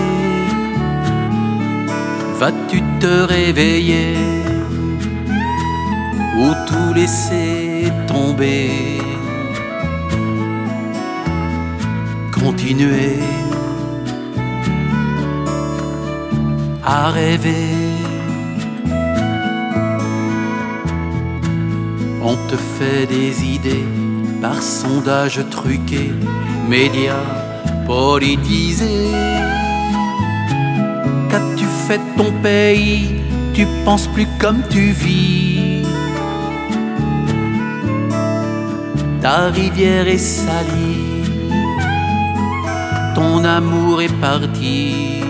Vas-tu 2.39 2.83
te 3.01 3.25
réveiller 3.37 4.17
ou 6.39 6.49
tout 6.67 6.95
laisser 6.95 7.93
tomber? 8.07 8.71
Continuer 12.33 13.19
rêver. 17.11 17.77
On 22.23 22.37
te 22.49 22.57
fait 22.57 23.07
des 23.07 23.45
idées 23.45 23.87
par 24.43 24.63
sondage 24.63 25.41
truqué, 25.51 26.13
médias 26.69 27.29
politisés. 27.87 29.13
Qu'as-tu 31.31 31.65
fait 31.87 32.01
ton 32.17 32.33
pays? 32.43 33.23
Tu 33.55 33.67
penses 33.85 34.07
plus 34.09 34.29
comme 34.39 34.63
tu 34.71 34.93
vis. 34.93 35.85
Ta 39.21 39.51
rivière 39.51 40.09
est 40.09 40.19
salie, 40.19 41.25
ton 43.15 43.45
amour 43.45 44.01
est 44.01 44.15
parti. 44.21 45.30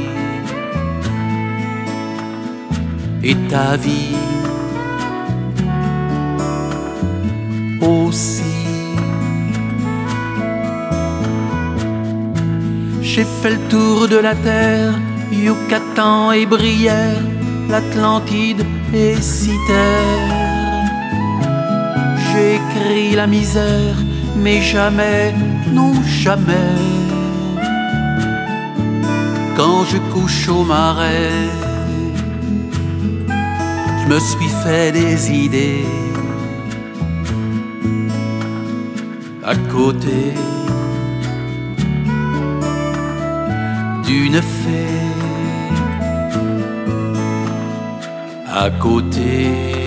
Et 3.22 3.36
ta 3.48 3.76
vie 3.76 4.16
aussi. 7.80 8.42
J'ai 13.02 13.24
fait 13.24 13.50
le 13.50 13.58
tour 13.68 14.08
de 14.08 14.16
la 14.16 14.34
terre, 14.34 14.94
Yucatan 15.32 16.32
et 16.32 16.46
Brière, 16.46 17.22
l'Atlantide 17.68 18.64
et 18.94 19.16
Citerre. 19.20 20.36
J'ai 22.32 22.54
écrit 22.56 23.16
la 23.16 23.26
misère, 23.26 23.96
mais 24.36 24.62
jamais, 24.62 25.34
non 25.72 25.92
jamais. 26.04 26.78
Quand 29.56 29.84
je 29.84 29.98
couche 30.12 30.48
au 30.48 30.62
marais, 30.64 31.48
me 34.10 34.18
suis 34.18 34.52
fait 34.64 34.90
des 34.90 35.30
idées. 35.30 35.84
À 39.44 39.54
côté 39.74 40.20
d'une 44.06 44.40
fée, 44.58 45.06
à 48.64 48.68
côté 48.70 49.79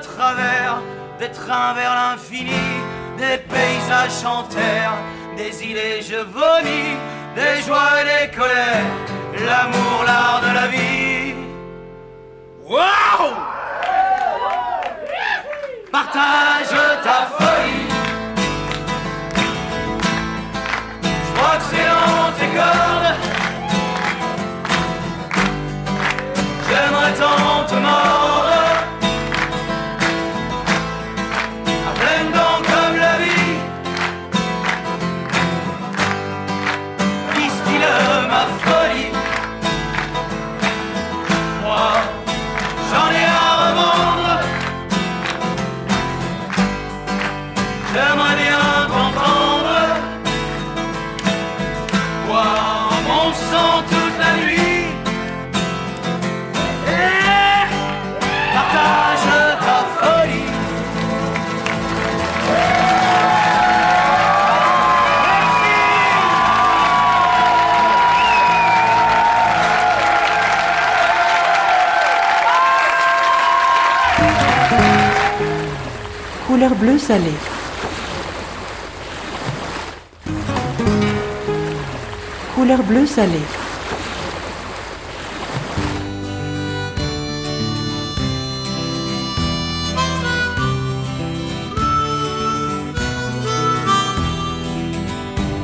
travers, 0.00 0.82
des 1.18 1.30
trains 1.30 1.74
vers 1.74 1.94
l'infini, 1.94 2.64
des 3.18 3.38
paysages 3.38 4.10
sans 4.10 4.44
terre, 4.44 4.92
des 5.36 5.64
îles 5.64 6.02
je 6.02 6.16
vomis, 6.16 6.96
des 7.34 7.62
joies 7.66 8.00
et 8.00 8.26
des 8.26 8.36
colères, 8.36 8.90
l'amour, 9.34 10.04
l'art 10.06 10.40
de 10.42 10.54
la 10.54 10.66
vie. 10.66 11.34
Waouh 12.68 13.34
Partage 15.92 16.68
ta 17.02 17.26
folie. 17.36 17.88
Je 21.02 21.34
crois 21.34 21.56
que 21.56 21.64
c'est 21.70 21.88
dans 21.90 22.32
tes 22.38 22.56
cordes. 22.56 23.16
J'aimerais 26.68 27.14
tant 27.14 27.66
te 27.66 27.74
mordre 27.74 28.29
Bleu 76.78 76.98
salé. 76.98 77.32
Couleur 82.54 82.82
bleu 82.84 83.06
salé. 83.06 83.40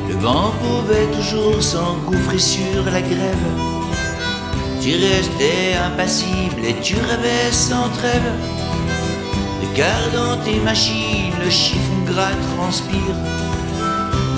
Le 0.08 0.14
vent 0.16 0.52
pouvait 0.60 1.06
toujours 1.14 1.62
s'engouffrer 1.62 2.38
sur 2.38 2.84
la 2.84 3.00
grève. 3.00 3.36
Tu 4.82 4.96
restais 4.96 5.76
impassible 5.82 6.64
et 6.64 6.74
tu 6.82 6.96
rêvais 6.96 7.52
sans 7.52 7.88
trêve. 7.90 8.65
Regardant 9.76 10.42
tes 10.42 10.58
machines, 10.60 11.34
le 11.44 11.50
chiffon 11.50 12.00
gras 12.06 12.32
transpire. 12.56 13.14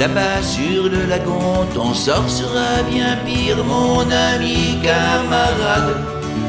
Là-bas 0.01 0.43
sur 0.43 0.89
le 0.89 1.07
lagon, 1.07 1.65
ton 1.73 1.95
sort 1.95 2.29
sera 2.29 2.83
bien 2.91 3.17
pire, 3.25 3.65
mon 3.65 4.01
ami 4.01 4.81
camarade. 4.83 5.95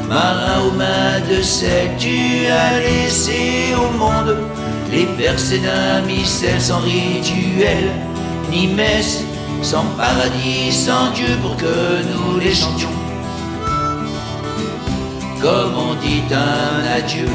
Marin 0.08 0.62
aux 0.66 0.72
mains 0.72 1.20
de 1.30 1.40
sel, 1.40 1.90
tu 2.00 2.46
as 2.46 2.80
laissé 2.80 3.76
au 3.76 3.96
monde 3.96 4.36
les 4.90 5.06
percées 5.16 5.60
d'un 5.60 6.00
missel 6.00 6.60
sans 6.60 6.80
rituel, 6.80 7.92
ni 8.50 8.66
messe, 8.66 9.22
sans 9.62 9.84
paradis, 9.96 10.72
sans 10.72 11.12
Dieu 11.12 11.38
pour 11.40 11.56
que 11.56 12.02
nous 12.10 12.40
les 12.40 12.54
chantions. 12.54 12.88
Comme 15.40 15.76
on 15.76 15.94
dit 15.94 16.24
un 16.34 16.98
adieu. 16.98 17.28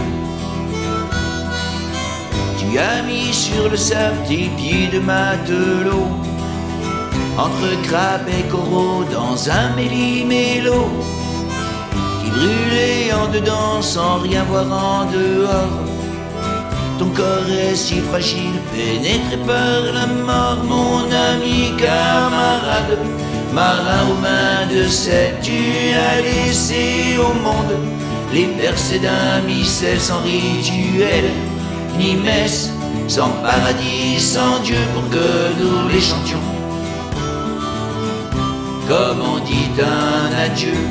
Tu 2.76 2.82
as 2.82 3.02
mis 3.04 3.34
sur 3.34 3.70
le 3.70 3.78
sable 3.78 4.18
tes 4.28 4.50
pieds 4.58 4.90
de 4.92 5.00
matelot, 5.00 6.10
entre 7.38 7.70
crabes 7.84 8.28
et 8.28 8.44
coraux 8.50 9.06
dans 9.14 9.50
un 9.50 9.74
méli-mélo 9.78 10.90
qui 12.22 12.30
brûlait 12.32 13.14
en 13.14 13.32
dedans 13.32 13.82
sans 13.82 14.18
rien 14.18 14.44
voir 14.44 14.66
en 14.66 15.06
dehors. 15.06 15.86
Ton 17.00 17.08
corps 17.12 17.50
est 17.50 17.78
si 17.78 18.02
fragile, 18.02 18.60
pénétré 18.74 19.38
par 19.48 19.94
la 19.94 20.08
mort, 20.08 20.62
mon 20.66 21.06
ami 21.32 21.72
camarade. 21.78 22.98
Marin 23.54 24.04
aux 24.12 24.22
mains 24.22 24.68
de 24.70 24.84
sel, 24.90 25.36
tu 25.42 25.62
as 25.96 26.20
laissé 26.20 27.16
au 27.20 27.32
monde 27.42 27.78
les 28.34 28.48
percées 28.48 29.00
d'un 29.00 29.40
missel 29.48 29.98
sans 29.98 30.20
rituel, 30.24 31.24
ni 31.98 32.16
messe, 32.16 32.72
sans 33.08 33.30
paradis, 33.42 34.20
sans 34.20 34.60
Dieu 34.60 34.78
pour 34.94 35.10
que 35.10 35.28
nous 35.60 35.90
les 35.90 36.02
chantions. 36.02 36.46
Comme 38.88 39.22
on 39.22 39.40
dit 39.44 39.70
un 39.82 40.36
adieu. 40.46 40.82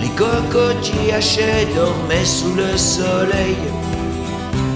Les 0.00 0.08
cocotiers 0.10 1.14
hachés 1.14 1.68
dormaient 1.74 2.24
sous 2.24 2.54
le 2.54 2.76
soleil, 2.76 3.56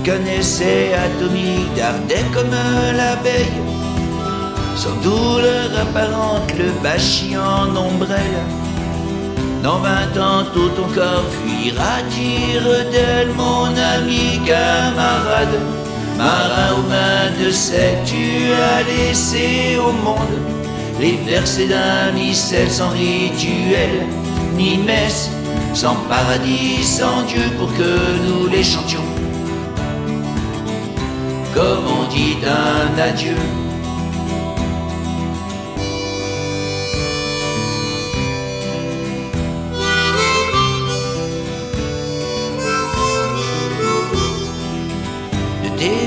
qu'un 0.05 0.25
essai 0.27 0.93
atomique 0.95 1.75
dardait 1.77 2.27
comme 2.33 2.51
l'abeille. 2.97 3.61
Sans 4.77 4.97
douleur 5.03 5.69
apparente, 5.79 6.53
le 6.57 6.71
bâchis 6.83 7.37
en 7.37 7.77
ombrelle. 7.77 8.60
Dans 9.63 9.79
vingt 9.79 10.17
ans, 10.19 10.45
tout 10.55 10.71
ton 10.71 10.89
corps 10.95 11.31
fuira, 11.43 12.01
tire 12.11 12.91
d'elle, 12.91 13.33
mon 13.37 13.67
ami 13.67 14.41
camarade. 14.47 15.59
Marin 16.17 16.75
aux 16.79 16.89
mains 16.89 17.31
de 17.39 17.51
tu 18.05 18.53
as 18.53 18.83
laissé 18.83 19.79
au 19.79 19.93
monde 19.93 20.51
les 21.01 21.17
versets 21.27 21.67
d'un 21.67 22.13
missel 22.13 22.71
sans 22.71 22.91
rituel, 22.91 24.07
ni 24.55 24.77
messe, 24.77 25.31
sans 25.73 25.97
paradis, 26.09 26.85
sans 26.85 27.23
Dieu 27.23 27.45
pour 27.59 27.73
que 27.73 27.93
nous 28.27 28.49
les 28.49 28.63
chantions. 28.63 29.01
Comme 31.55 31.85
on 31.87 32.09
dit 32.15 32.37
un 32.45 33.01
adieu. 33.01 33.70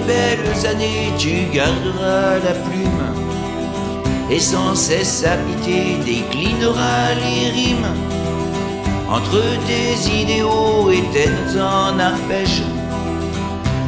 Belles 0.07 0.65
années, 0.65 1.11
tu 1.17 1.45
garderas 1.53 2.39
la 2.43 2.53
plume. 2.65 3.07
Et 4.29 4.39
sans 4.39 4.75
cesse 4.75 5.23
à 5.25 5.35
pitié 5.37 5.97
déclinera 6.05 7.13
les 7.21 7.51
rimes. 7.51 7.93
Entre 9.09 9.41
tes 9.67 10.21
idéaux 10.21 10.89
et 10.91 11.03
tes 11.13 11.59
en 11.59 11.99
arpège, 11.99 12.63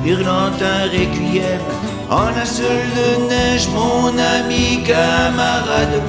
hurlant 0.06 0.52
un 0.62 0.84
requiem 0.84 1.62
en 2.10 2.28
un 2.28 2.46
seul 2.46 2.84
de 2.96 3.28
neige, 3.28 3.68
mon 3.74 4.10
ami 4.18 4.84
camarade, 4.84 6.02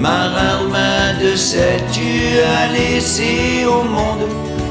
marin 0.00 0.64
aux 0.64 0.68
mains 0.68 1.14
de 1.22 1.36
sel, 1.36 1.80
tu 1.92 2.40
as 2.40 2.72
laissé 2.72 3.64
au 3.64 3.84
monde 3.84 4.28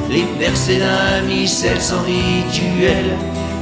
les 0.10 0.26
versets 0.40 0.80
d'un 0.80 1.22
missel 1.28 1.80
sans 1.82 2.02
rituel, 2.04 3.06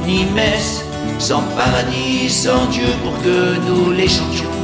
ni 0.06 0.24
messe, 0.34 0.83
sans 1.18 1.42
paradis, 1.56 2.28
sans 2.28 2.66
Dieu 2.66 2.88
pour 3.02 3.20
que 3.22 3.58
nous 3.66 3.92
les 3.92 4.08
chantions 4.08 4.54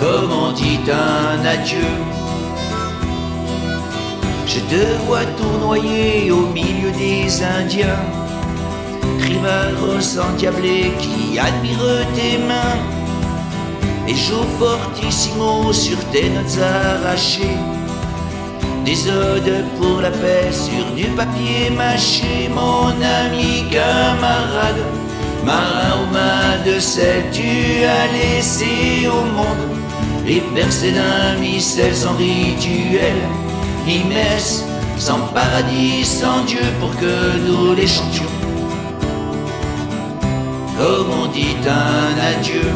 comme 0.00 0.32
on 0.32 0.52
dit 0.52 0.80
un 0.90 1.44
adieu? 1.44 1.92
Je 4.46 4.60
te 4.60 4.82
vois 5.04 5.26
tournoyer 5.38 6.30
au 6.30 6.46
milieu 6.58 6.90
des 6.92 7.42
Indiens. 7.42 8.02
Rivaros 9.18 10.18
endiablé 10.18 10.92
qui 10.98 11.38
admire 11.38 12.06
tes 12.14 12.38
mains. 12.38 12.80
Et 14.08 14.14
joue 14.14 14.46
fortissimo 14.58 15.72
sur 15.72 15.98
tes 16.10 16.30
notes 16.30 16.58
arrachées. 16.58 17.58
Des 18.90 19.08
odes 19.08 19.64
pour 19.78 20.00
la 20.00 20.10
paix 20.10 20.50
sur 20.50 20.84
du 20.96 21.04
papier 21.14 21.70
mâché, 21.70 22.48
mon 22.52 22.88
ami 22.88 23.64
camarade. 23.70 24.82
Marin 25.46 25.92
ou 26.00 26.12
main 26.12 26.58
de 26.66 26.80
sel, 26.80 27.22
tu 27.30 27.84
as 27.84 28.08
laissé 28.12 29.06
au 29.06 29.22
monde 29.36 29.78
les 30.26 30.42
versets 30.56 30.90
d'un 30.90 31.38
missel 31.38 31.94
sans 31.94 32.16
rituel, 32.16 33.14
ni 33.86 34.02
messe, 34.12 34.64
sans 34.98 35.20
paradis, 35.36 36.04
sans 36.04 36.42
Dieu 36.44 36.66
pour 36.80 36.90
que 36.96 37.14
nous 37.46 37.74
les 37.76 37.86
chantions. 37.86 38.34
Comme 40.76 41.10
on 41.22 41.26
dit 41.28 41.54
un 41.64 42.38
adieu. 42.38 42.72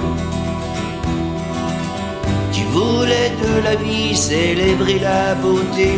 Voulais 2.74 3.30
de 3.40 3.62
la 3.62 3.76
vie 3.76 4.16
célébrer 4.16 4.98
la 4.98 5.36
beauté. 5.36 5.92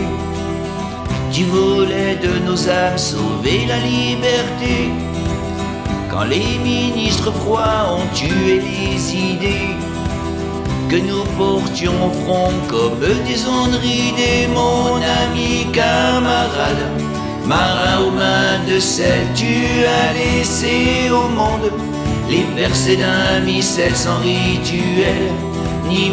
Tu 1.32 1.44
voulais 1.44 2.16
de 2.16 2.38
nos 2.46 2.68
âmes 2.68 2.98
sauver 2.98 3.64
la 3.66 3.78
liberté. 3.78 4.90
Quand 6.10 6.24
les 6.24 6.58
ministres 6.62 7.32
froids 7.32 7.96
ont 7.96 8.06
tué 8.14 8.60
les 8.60 9.14
idées, 9.14 9.74
que 10.90 10.96
nous 10.96 11.24
portions 11.38 12.10
front 12.22 12.52
comme 12.68 13.00
des 13.26 13.40
ondes 13.46 13.80
ridées, 13.80 14.46
mon 14.52 14.96
ami 14.96 15.66
camarade. 15.72 16.84
Marin 17.46 18.00
aux 18.04 18.10
mains 18.10 18.60
de 18.68 18.78
sel, 18.78 19.26
tu 19.34 19.54
as 19.98 20.12
laissé 20.12 21.10
au 21.10 21.26
monde 21.28 21.70
les 22.28 22.44
versets 22.54 22.96
d'un 22.96 23.40
missel 23.40 23.94
sans 23.94 24.18
rituel, 24.18 25.30
ni 25.88 26.12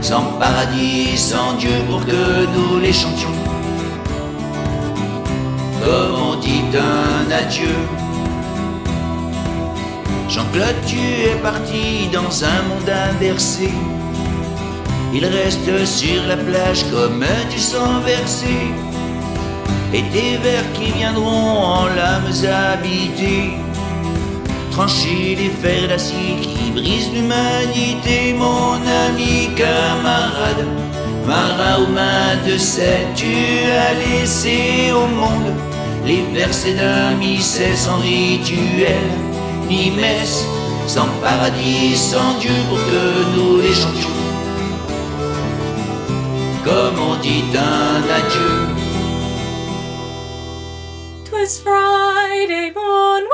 sans 0.00 0.24
paradis, 0.38 1.16
sans 1.16 1.54
Dieu 1.54 1.76
pour 1.88 2.04
que 2.04 2.46
nous 2.54 2.78
les 2.80 2.92
chantions. 2.92 3.36
Comme 5.84 6.14
on 6.30 6.36
dit 6.36 6.62
un 6.74 7.30
adieu? 7.30 7.76
Jean-Claude, 10.28 10.76
tu 10.86 10.98
es 10.98 11.36
parti 11.42 12.08
dans 12.12 12.44
un 12.44 12.62
monde 12.68 12.90
inversé. 13.10 13.70
Il 15.14 15.24
reste 15.24 15.86
sur 15.86 16.26
la 16.26 16.36
plage 16.36 16.84
comme 16.90 17.24
du 17.50 17.58
sang 17.58 18.00
versé. 18.04 18.56
Et 19.94 20.02
des 20.02 20.36
vers 20.38 20.70
qui 20.74 20.92
viendront 20.92 21.62
en 21.62 21.86
lames 21.86 22.32
habitées. 22.44 23.65
Trancher 24.76 25.34
les 25.36 25.48
fers 25.48 25.88
d'acier 25.88 26.36
qui 26.42 26.70
brisent 26.70 27.10
l'humanité, 27.10 28.34
mon 28.34 28.74
ami 29.06 29.48
camarade. 29.56 30.66
Marin 31.26 31.82
aux 31.82 31.86
mains 31.86 32.36
de 32.46 32.58
sel, 32.58 33.06
tu 33.16 33.24
as 33.72 33.94
laissé 33.94 34.92
au 34.92 35.06
monde 35.06 35.54
les 36.04 36.20
versets 36.34 36.74
d'un 36.74 37.14
missel 37.14 37.74
sans 37.74 37.96
rituel 37.96 39.08
ni 39.66 39.92
messe, 39.92 40.44
sans 40.86 41.08
paradis, 41.22 41.96
sans 41.96 42.34
Dieu 42.38 42.58
pour 42.68 42.76
que 42.76 43.34
nous 43.34 43.62
les 43.62 43.72
chantions. 43.72 44.20
Comme 46.66 46.98
on 47.00 47.16
dit 47.22 47.44
un 47.56 48.02
adieu. 48.18 48.56
'Twas 51.24 51.62
Friday 51.64 52.72
morn 52.76 53.24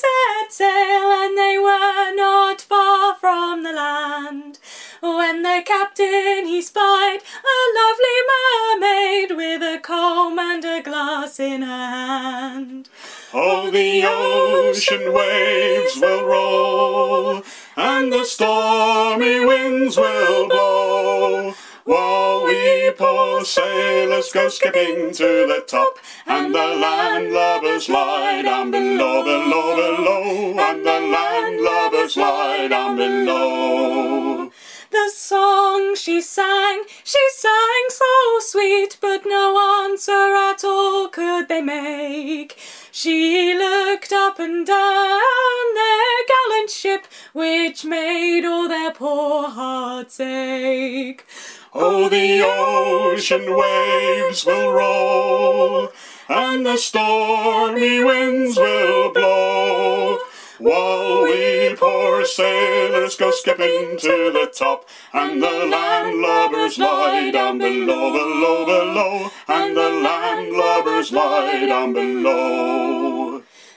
set 0.00 0.52
sail, 0.52 1.10
and 1.22 1.36
they 1.36 1.58
were 1.58 2.14
not 2.14 2.60
far 2.60 3.14
from 3.16 3.62
the 3.62 3.72
land. 3.72 4.58
When 5.00 5.42
the 5.42 5.62
captain 5.64 6.46
he 6.46 6.62
spied 6.62 7.20
a 7.20 7.56
lovely 7.80 8.18
mermaid 8.32 9.36
with 9.36 9.62
a 9.62 9.80
comb 9.82 10.38
and 10.38 10.64
a 10.64 10.80
glass 10.82 11.40
in 11.40 11.62
her 11.62 11.86
hand. 11.88 12.88
Oh, 13.34 13.70
the 13.70 14.04
ocean 14.04 15.12
waves 15.12 15.96
will 16.00 16.24
roll, 16.24 17.42
and 17.76 18.12
the 18.12 18.24
stormy 18.24 19.40
winds 19.44 19.96
will 19.96 20.48
blow. 20.48 21.54
While 21.84 22.44
we 22.44 22.92
poor 22.96 23.44
sailors 23.44 24.30
go 24.32 24.48
skipping 24.48 25.12
to 25.14 25.46
the 25.48 25.64
top, 25.66 25.98
and 26.26 26.54
the 26.54 26.58
landlubbers 26.58 27.88
lie 27.88 28.42
down 28.42 28.70
below, 28.70 29.24
below, 29.24 29.74
below, 29.74 30.58
and 30.60 30.86
the 30.86 30.90
landlubbers 30.90 32.16
lie 32.16 32.68
down 32.68 32.96
below. 32.96 34.52
The 34.92 35.10
song 35.12 35.96
she 35.96 36.20
sang, 36.20 36.84
she 37.02 37.18
sang 37.34 37.84
so 37.88 38.38
sweet, 38.38 38.98
but 39.00 39.22
no 39.26 39.84
answer 39.84 40.12
at 40.12 40.62
all 40.64 41.08
could 41.08 41.48
they 41.48 41.62
make. 41.62 42.58
She 42.92 43.54
looked 43.54 44.12
up 44.12 44.38
and 44.38 44.64
down 44.64 45.74
their 45.74 46.26
gallant 46.28 46.70
ship, 46.70 47.06
which 47.32 47.84
made 47.84 48.44
all 48.44 48.68
their 48.68 48.92
poor 48.92 49.48
hearts 49.48 50.20
ache. 50.20 51.24
Oh, 51.74 52.10
the 52.10 52.42
ocean 52.44 53.56
waves 53.56 54.44
will 54.44 54.72
roll, 54.72 55.88
and 56.28 56.66
the 56.66 56.76
stormy 56.76 58.04
winds 58.04 58.58
will 58.58 59.10
blow. 59.10 60.18
While 60.58 61.22
we 61.22 61.74
poor 61.76 62.26
sailors 62.26 63.16
go 63.16 63.30
skipping 63.30 63.96
to 63.96 64.30
the 64.32 64.52
top, 64.54 64.86
and 65.14 65.42
the 65.42 65.46
landlubbers 65.46 66.76
lie 66.76 67.30
down 67.30 67.56
below, 67.56 68.12
below, 68.12 68.66
below, 68.66 69.30
and 69.48 69.74
the 69.74 69.80
landlubbers 69.80 71.10
lie 71.10 71.64
down 71.64 71.94
below. 71.94 73.21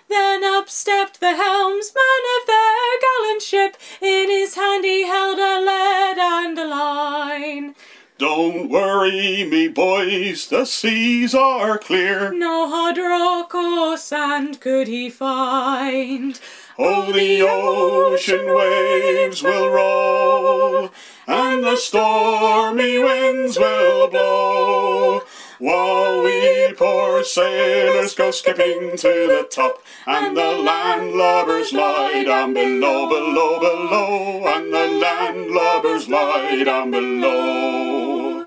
Then 0.09 0.43
up 0.43 0.69
stepped 0.69 1.19
the 1.19 1.35
helmsman 1.35 2.23
of 2.39 2.47
their 2.47 2.99
gallant 3.01 3.41
ship. 3.41 3.77
In 4.01 4.29
his 4.29 4.55
hand 4.55 4.85
he 4.85 5.07
held 5.07 5.39
a 5.39 5.59
lead 5.61 6.17
and 6.17 6.59
a 6.59 6.67
line. 6.67 7.75
Don't 8.17 8.69
worry, 8.69 9.43
me 9.43 9.67
boys, 9.67 10.47
the 10.47 10.63
seas 10.63 11.35
are 11.35 11.77
clear. 11.77 12.31
No 12.31 12.69
hard 12.69 12.97
rock 12.97 13.53
or 13.53 13.97
sand 13.97 14.61
could 14.61 14.87
he 14.87 15.09
find. 15.09 16.39
Oh, 16.77 17.11
the 17.11 17.41
ocean 17.41 18.53
waves 18.53 19.43
will 19.43 19.69
roll, 19.69 20.91
and 21.27 21.63
the 21.63 21.75
stormy 21.75 22.97
winds 22.99 23.57
will 23.57 24.07
blow. 24.07 25.21
While 25.57 26.23
we 26.23 26.73
poor 26.73 27.23
sailors 27.23 28.13
go 28.13 28.31
skipping 28.31 28.97
to 28.97 29.07
the 29.07 29.47
top, 29.49 29.81
and 30.05 30.35
the 30.35 30.41
landlubbers 30.41 31.71
lie 31.71 32.25
down 32.25 32.53
below, 32.53 33.07
below, 33.07 33.59
below, 33.59 34.47
and 34.47 34.73
the 34.73 35.05
landlubbers 35.05 36.09
lie 36.09 36.61
down 36.65 36.91
below. 36.91 38.45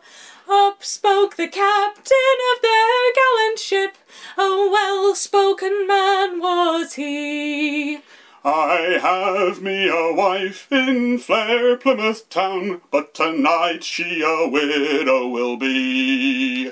Up 0.50 0.84
spoke 0.84 1.36
the 1.36 1.48
captain 1.48 2.38
of 2.54 2.62
their 2.62 3.12
gallant 3.14 3.58
ship, 3.58 3.96
a 4.36 4.68
well 4.70 5.14
spoken 5.14 5.86
man 5.86 6.40
was 6.40 6.94
he. 6.94 8.00
I 8.44 8.98
have 9.00 9.62
me 9.62 9.88
a 9.88 10.12
wife 10.12 10.70
in 10.70 11.18
fair 11.18 11.76
Plymouth 11.76 12.28
town, 12.28 12.82
but 12.90 13.14
tonight 13.14 13.82
she 13.82 14.22
a 14.22 14.46
widow 14.46 15.26
will 15.26 15.56
be. 15.56 16.70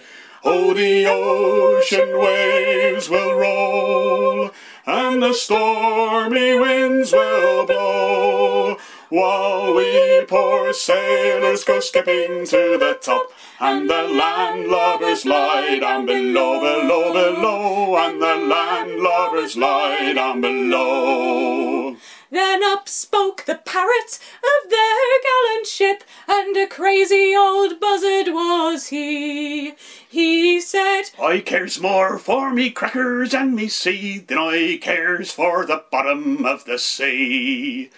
Oh, 0.48 0.72
the 0.72 1.06
ocean 1.06 2.20
waves 2.20 3.10
will 3.10 3.34
roll, 3.34 4.52
and 4.86 5.20
the 5.20 5.32
stormy 5.32 6.54
winds 6.54 7.10
will 7.12 7.66
blow, 7.66 8.78
while 9.08 9.74
we 9.74 10.24
poor 10.28 10.72
sailors 10.72 11.64
go 11.64 11.80
skipping 11.80 12.46
to 12.46 12.78
the 12.78 12.96
top, 13.02 13.32
and 13.58 13.90
the 13.90 14.06
landlubbers 14.20 15.24
lie 15.24 15.80
down 15.80 16.06
below, 16.06 16.60
below, 16.60 17.12
below, 17.12 17.96
and 17.96 18.22
the 18.22 18.36
landlubbers 18.54 19.56
lie 19.56 20.12
down 20.12 20.40
below. 20.40 21.96
Then 22.30 22.64
up 22.64 22.88
spoke 22.88 23.44
the 23.44 23.54
parrot 23.54 24.18
of 24.42 24.70
their 24.70 25.20
gallant 25.22 25.66
ship, 25.66 26.02
and 26.26 26.56
a 26.56 26.66
crazy 26.66 27.34
old 27.36 27.78
buzzard 27.78 28.34
was 28.34 28.88
he. 28.88 29.74
He 30.08 30.60
said, 30.60 31.10
I 31.22 31.40
cares 31.40 31.80
more 31.80 32.18
for 32.18 32.52
me 32.52 32.70
crackers 32.70 33.32
and 33.32 33.54
me 33.54 33.68
seed 33.68 34.28
than 34.28 34.38
I 34.38 34.78
cares 34.82 35.30
for 35.30 35.64
the 35.66 35.84
bottom 35.90 36.44
of 36.44 36.64
the 36.64 36.78
sea. 36.78 37.90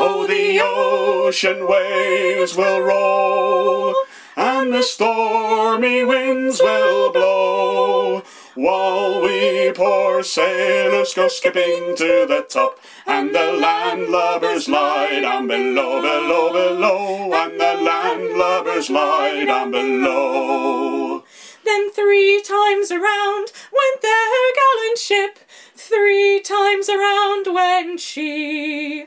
Oh, 0.00 0.28
the 0.28 0.60
ocean 0.62 1.66
waves 1.66 2.56
will 2.56 2.80
roll, 2.80 3.96
and 4.36 4.72
the 4.72 4.82
stormy 4.82 6.04
winds 6.04 6.60
will 6.62 7.10
blow. 7.10 8.22
While 8.54 9.22
we 9.22 9.72
poor 9.72 10.22
sailors 10.22 11.14
go 11.14 11.26
skipping 11.26 11.96
to 11.96 12.26
the 12.28 12.46
top, 12.48 12.78
and 13.08 13.34
the 13.34 13.58
landlubbers 13.60 14.68
lie 14.68 15.18
down 15.20 15.48
below, 15.48 16.00
below, 16.00 16.52
below, 16.52 17.32
and 17.34 17.60
the 17.60 17.74
landlubbers 17.88 18.88
lie 18.90 19.44
down 19.46 19.72
below. 19.72 21.24
Then 21.64 21.90
three 21.90 22.40
times 22.40 22.92
around 22.92 23.52
went 23.72 24.00
their 24.00 24.54
gallant 24.54 24.98
ship, 24.98 25.38
three 25.74 26.40
times 26.40 26.88
around 26.88 27.52
went 27.52 27.98
she. 27.98 29.06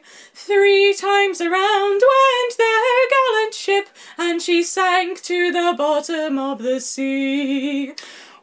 Three 0.53 0.93
times 0.93 1.39
around 1.39 2.01
went 2.01 2.57
their 2.57 3.07
gallant 3.09 3.53
ship, 3.53 3.87
and 4.17 4.41
she 4.41 4.63
sank 4.63 5.21
to 5.21 5.49
the 5.49 5.73
bottom 5.77 6.37
of 6.37 6.61
the 6.61 6.81
sea. 6.81 7.93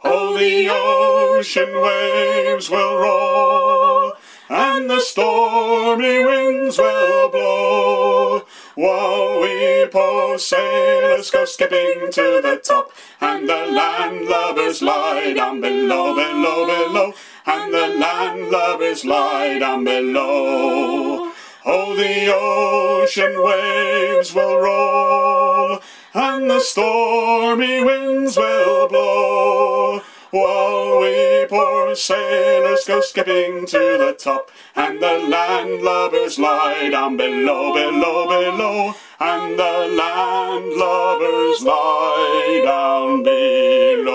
Oh, 0.03 0.39
the 0.39 0.71
ocean 0.71 1.69
waves 1.83 2.71
will 2.71 2.97
roar, 2.99 4.15
and 4.49 4.89
the 4.89 5.01
stormy 5.01 6.25
winds 6.25 6.79
will 6.79 7.29
blow. 7.29 8.47
While 8.75 9.43
we 9.43 9.87
poor 9.93 10.39
sailors 10.39 11.31
go 11.31 11.45
skipping 11.45 12.11
to 12.11 12.41
the 12.43 12.59
top, 12.65 12.91
and 13.21 13.47
the 13.47 13.53
landlubbers 13.53 14.81
lie 14.81 15.35
down 15.35 15.61
below, 15.61 16.15
below, 16.15 16.65
below, 16.65 17.13
and 17.45 17.75
the 17.75 18.03
landlubbers 18.03 19.05
lie 19.05 19.59
down 19.59 19.85
below. 19.85 21.28
Oh, 21.71 21.95
the 21.95 22.33
ocean 22.35 23.43
waves 23.43 24.35
will 24.35 24.57
roll, 24.59 25.83
and 26.15 26.51
the 26.51 26.61
stormy 26.61 27.85
winds 27.85 28.39
will 28.39 28.89
blow. 28.89 30.01
While 30.31 31.01
we 31.01 31.45
poor 31.47 31.95
sailors 31.95 32.87
go 32.87 33.03
skipping 33.03 33.67
to 33.67 33.79
the 33.99 34.17
top, 34.19 34.51
and 34.75 34.99
the 34.99 35.21
landlubbers 35.29 36.39
lie 36.39 36.89
down 36.89 37.19
below, 37.19 37.75
below, 37.75 38.27
below, 38.29 38.95
and 39.21 39.59
the 39.59 39.89
landlubbers 40.01 41.63
lie 41.63 42.63
down 42.65 43.23
below. 43.25 44.09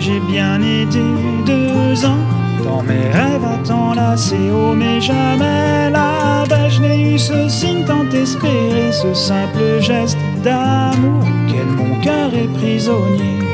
J'ai 0.00 0.20
bien 0.20 0.60
été 0.60 1.00
deux 1.46 2.04
ans. 2.04 2.24
Dans 2.64 2.82
mes 2.82 3.08
rêves 3.08 3.44
à 3.44 3.56
t'enlacer, 3.66 4.50
oh 4.52 4.74
mais 4.74 5.00
jamais 5.00 5.90
là-bas 5.90 6.68
je 6.68 6.80
n'ai 6.80 7.14
eu 7.14 7.18
ce 7.18 7.48
signe 7.48 7.84
tant 7.84 8.08
espéré, 8.10 8.92
ce 8.92 9.12
simple 9.14 9.80
geste 9.80 10.18
d'amour. 10.44 11.22
Auquel 11.22 11.66
mon 11.66 12.00
cœur 12.00 12.32
est 12.34 12.52
prisonnier. 12.58 13.49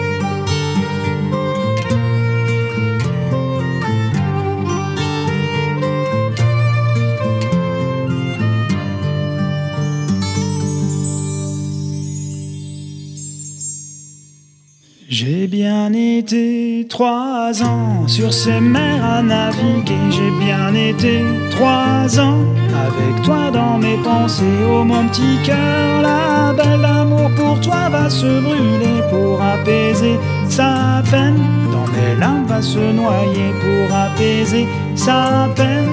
Trois 16.96 17.52
ans 17.62 18.08
sur 18.08 18.32
ces 18.32 18.58
mers 18.58 19.04
à 19.04 19.20
naviguer. 19.20 20.04
J'ai 20.08 20.30
bien 20.42 20.72
été 20.74 21.22
trois 21.50 22.08
ans 22.18 22.40
avec 22.72 23.22
toi 23.22 23.50
dans 23.52 23.76
mes 23.76 23.98
pensées. 23.98 24.58
Oh 24.66 24.82
mon 24.82 25.06
petit 25.08 25.36
cœur, 25.44 26.00
la 26.00 26.54
belle 26.54 26.86
amour 26.86 27.30
pour 27.36 27.60
toi 27.60 27.90
va 27.90 28.08
se 28.08 28.40
brûler 28.40 29.02
pour 29.10 29.42
apaiser 29.42 30.18
sa 30.48 31.02
peine. 31.10 31.42
Dans 31.70 31.86
mes 31.94 32.18
larmes 32.18 32.46
va 32.46 32.62
se 32.62 32.78
noyer 32.78 33.50
pour 33.62 33.94
apaiser 33.94 34.66
sa 34.94 35.50
peine. 35.54 35.90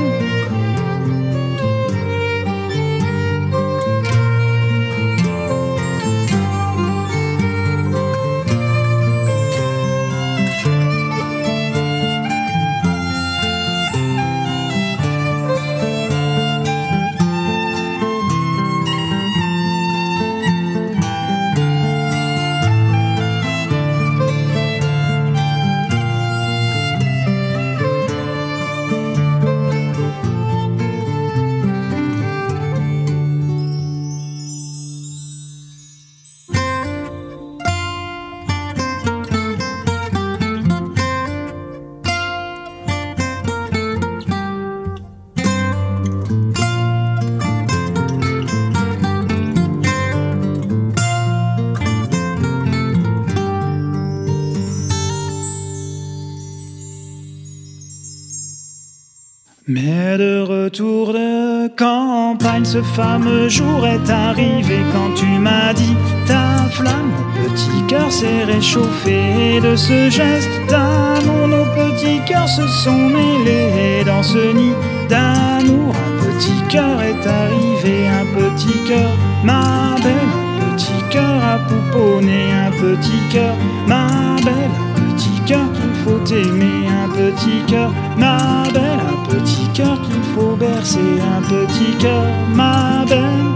Ce 62.74 62.82
fameux 62.82 63.50
jour 63.50 63.86
est 63.86 64.10
arrivé 64.10 64.80
quand 64.92 65.14
tu 65.14 65.28
m'as 65.38 65.74
dit 65.74 65.96
ta 66.26 66.68
flamme, 66.72 67.12
mon 67.12 67.50
petit 67.52 67.86
cœur 67.88 68.12
s'est 68.12 68.46
réchauffé. 68.46 69.60
De 69.62 69.76
ce 69.76 70.10
geste 70.10 70.50
d'amour, 70.68 71.48
nos 71.50 71.66
petits 71.78 72.20
cœurs 72.26 72.50
se 72.50 72.66
sont 72.84 73.10
mêlés. 73.10 74.04
Dans 74.08 74.24
ce 74.24 74.52
nid 74.56 74.74
d'amour. 75.08 75.94
Un 76.08 76.14
petit 76.26 76.60
cœur 76.68 77.00
est 77.04 77.28
arrivé, 77.28 78.08
un 78.08 78.26
petit 78.40 78.80
cœur, 78.88 79.12
ma 79.44 79.96
belle, 80.02 80.34
un 80.64 80.76
petit 80.76 81.04
cœur 81.12 81.44
à 81.54 81.60
pouponner, 81.70 82.52
un 82.66 82.72
petit 82.72 83.22
cœur, 83.32 83.56
ma 83.86 84.08
belle, 84.44 84.74
un 84.98 85.14
petit 85.14 85.40
cœur 85.46 85.68
qu'il 85.74 85.94
faut 86.04 86.26
aimer, 86.34 86.88
un 86.88 87.10
petit 87.10 87.62
cœur, 87.68 87.92
ma 88.18 88.64
belle, 88.74 89.00
un 89.14 89.30
petit 89.30 89.53
cœur 89.74 90.00
qu'il 90.02 90.22
faut 90.36 90.56
bercer, 90.56 91.20
un 91.36 91.42
petit 91.42 91.98
cœur, 91.98 92.26
ma 92.54 93.04
belle. 93.06 93.54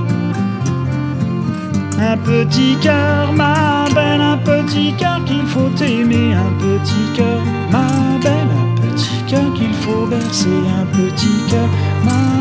Un 1.99 2.18
petit 2.18 2.76
cœur, 2.82 3.32
ma 3.34 3.86
belle, 3.93 4.22
un 4.22 4.38
petit 4.38 4.93
cœur 4.93 5.24
qu'il 5.26 5.45
faut 5.45 5.72
aimer, 5.84 6.34
un 6.34 6.51
petit 6.59 7.15
cœur, 7.15 7.41
ma 7.72 7.88
belle, 8.22 8.51
un 8.61 8.76
petit 8.82 9.24
cœur 9.28 9.53
qu'il 9.53 9.74
faut 9.74 10.05
bercer, 10.07 10.59
un 10.82 10.86
petit 10.86 11.49
cœur, 11.49 11.70
ma 12.03 12.11
belle. 12.11 12.36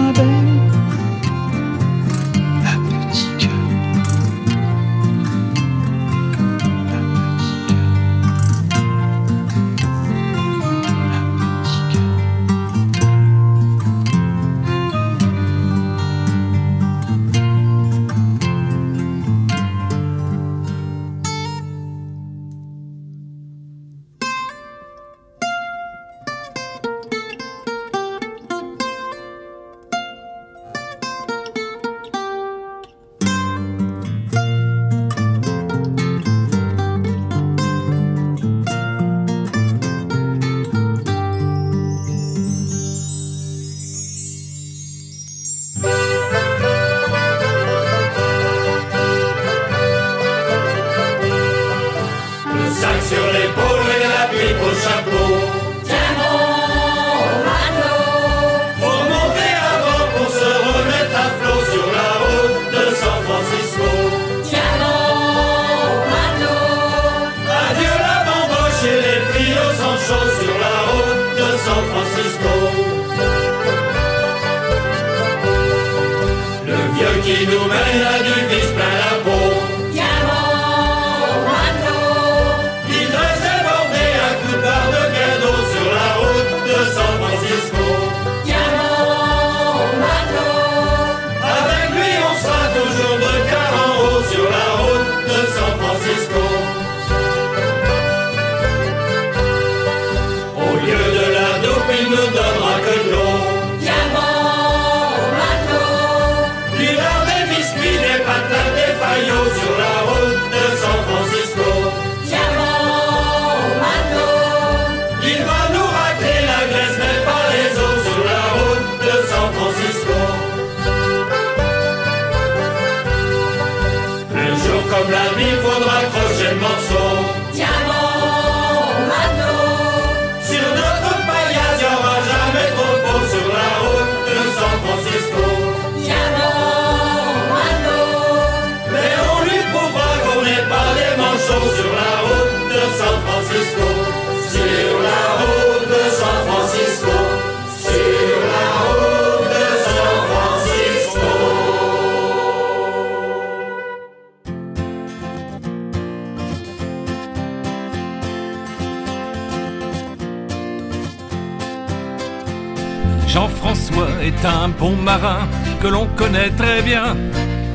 Est 164.27 164.45
un 164.45 164.69
bon 164.69 164.97
marin 164.97 165.49
que 165.81 165.87
l'on 165.87 166.07
connaît 166.17 166.51
très 166.51 166.83
bien. 166.83 167.17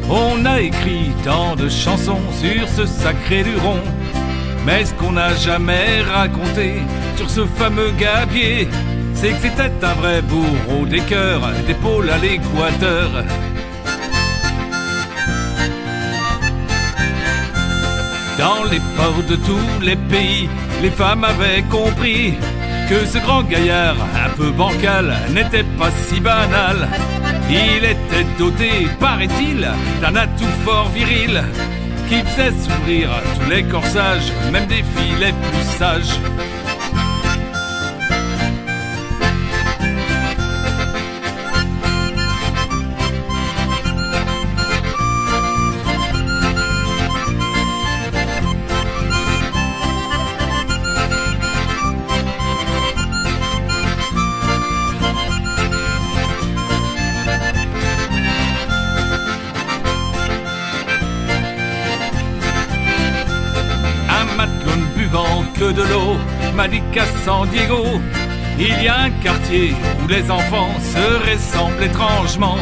On 0.10 0.46
a 0.46 0.60
écrit 0.60 1.12
tant 1.24 1.56
de 1.56 1.70
chansons 1.70 2.26
sur 2.42 2.68
ce 2.68 2.86
sacré 2.86 3.44
Luron. 3.44 3.80
Mais 4.66 4.84
ce 4.86 4.94
qu'on 4.94 5.14
n'a 5.14 5.34
jamais 5.36 6.02
raconté 6.02 6.82
sur 7.16 7.30
ce 7.30 7.46
fameux 7.46 7.92
gabier, 7.92 8.68
c'est 9.14 9.30
que 9.30 9.42
c'était 9.42 9.86
un 9.86 9.94
vrai 9.94 10.22
bourreau 10.22 10.86
des 10.86 11.00
cœurs, 11.02 11.48
d'épaule 11.66 12.10
à 12.10 12.18
l'équateur. 12.18 13.10
Dans 18.38 18.64
les 18.66 18.82
ports 18.98 19.24
de 19.30 19.36
tous 19.38 19.80
les 19.82 19.96
pays, 19.96 20.50
les 20.82 20.92
femmes 20.92 21.24
avaient 21.24 21.64
compris 21.70 22.36
que 22.92 23.06
ce 23.06 23.20
grand 23.20 23.44
gaillard, 23.44 23.96
un 24.26 24.30
peu 24.36 24.52
bancal, 24.52 25.16
n'était 25.30 25.64
pas 25.80 25.90
si 25.92 26.20
banal. 26.20 26.90
Il 27.50 27.86
était 27.86 28.28
doté, 28.38 28.70
paraît-il, 29.00 29.66
d'un 30.02 30.16
atout 30.18 30.54
fort 30.66 30.90
viril 30.90 31.42
qui 32.10 32.22
faisait 32.22 32.52
s'ouvrir 32.52 33.10
tous 33.36 33.50
les 33.50 33.64
corsages, 33.64 34.34
même 34.52 34.66
des 34.66 34.84
filles 34.94 35.20
les 35.22 35.32
plus 35.32 35.68
sages. 35.80 36.20
Qu'à 66.92 67.06
San 67.24 67.48
Diego, 67.48 67.84
il 68.60 68.84
y 68.84 68.88
a 68.88 69.02
un 69.02 69.10
quartier 69.24 69.74
où 70.04 70.08
les 70.08 70.30
enfants 70.30 70.70
se 70.80 71.32
ressemblent 71.32 71.84
étrangement. 71.84 72.58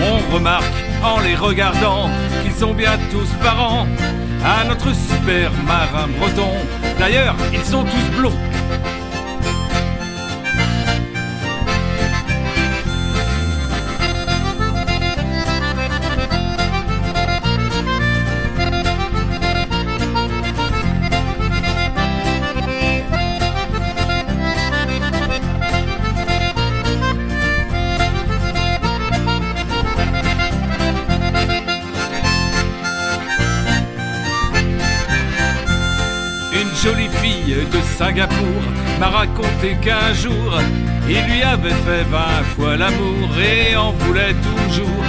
On 0.00 0.34
remarque 0.34 0.64
en 1.02 1.20
les 1.20 1.34
regardant 1.34 2.10
qu'ils 2.42 2.52
sont 2.52 2.74
bien 2.74 2.92
tous 3.10 3.28
parents 3.42 3.86
à 4.44 4.64
notre 4.64 4.94
super 4.94 5.50
marin 5.66 6.08
breton. 6.18 6.52
D'ailleurs, 6.98 7.36
ils 7.52 7.64
sont 7.64 7.84
tous 7.84 8.18
blonds. 8.18 8.53
M'a 38.98 39.08
raconté 39.08 39.76
qu'un 39.82 40.12
jour, 40.14 40.60
il 41.08 41.22
lui 41.30 41.42
avait 41.42 41.70
fait 41.70 42.04
vingt 42.10 42.44
fois 42.56 42.76
l'amour 42.76 43.28
et 43.38 43.76
en 43.76 43.92
voulait 43.92 44.34
toujours. 44.34 45.04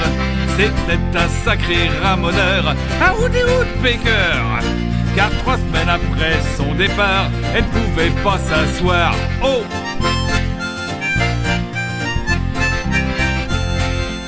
C'était 0.58 1.18
un 1.18 1.28
sacré 1.44 1.90
ramoneur, 2.02 2.76
un 3.02 3.14
Woody 3.22 3.44
Woodpecker. 3.44 4.42
Car 5.16 5.30
trois 5.40 5.58
semaines 5.58 5.90
après 5.90 6.40
son 6.58 6.74
départ, 6.76 7.30
elle 7.56 7.64
ne 7.64 7.70
pouvait 7.70 8.24
pas 8.24 8.38
s'asseoir. 8.38 9.16
Oh! 9.44 9.64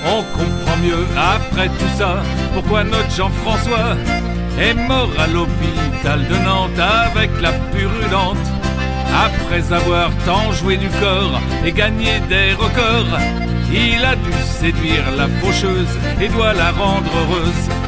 On 0.10 0.24
comprend 0.38 0.78
mieux 0.78 1.06
après 1.18 1.68
tout 1.68 1.98
ça 1.98 2.24
pourquoi 2.54 2.84
notre 2.86 3.12
Jean-François 3.12 3.98
est 4.60 4.74
mort 4.74 5.12
à 5.20 5.28
l'hôpital 5.28 6.26
de 6.28 6.36
Nantes 6.46 6.80
avec 6.80 7.30
la 7.42 7.52
purulente. 7.52 8.57
Après 9.16 9.74
avoir 9.74 10.10
tant 10.26 10.52
joué 10.52 10.78
du 10.78 10.90
corps 10.90 11.40
et 11.66 11.72
gagné 11.72 12.20
des 12.30 12.54
records, 12.54 13.20
il 13.72 14.04
a 14.06 14.16
dû 14.16 14.32
séduire 14.44 15.12
la 15.18 15.28
faucheuse 15.28 15.98
et 16.22 16.30
doit 16.30 16.54
la 16.54 16.72
rendre 16.72 17.12
heureuse. 17.22 17.87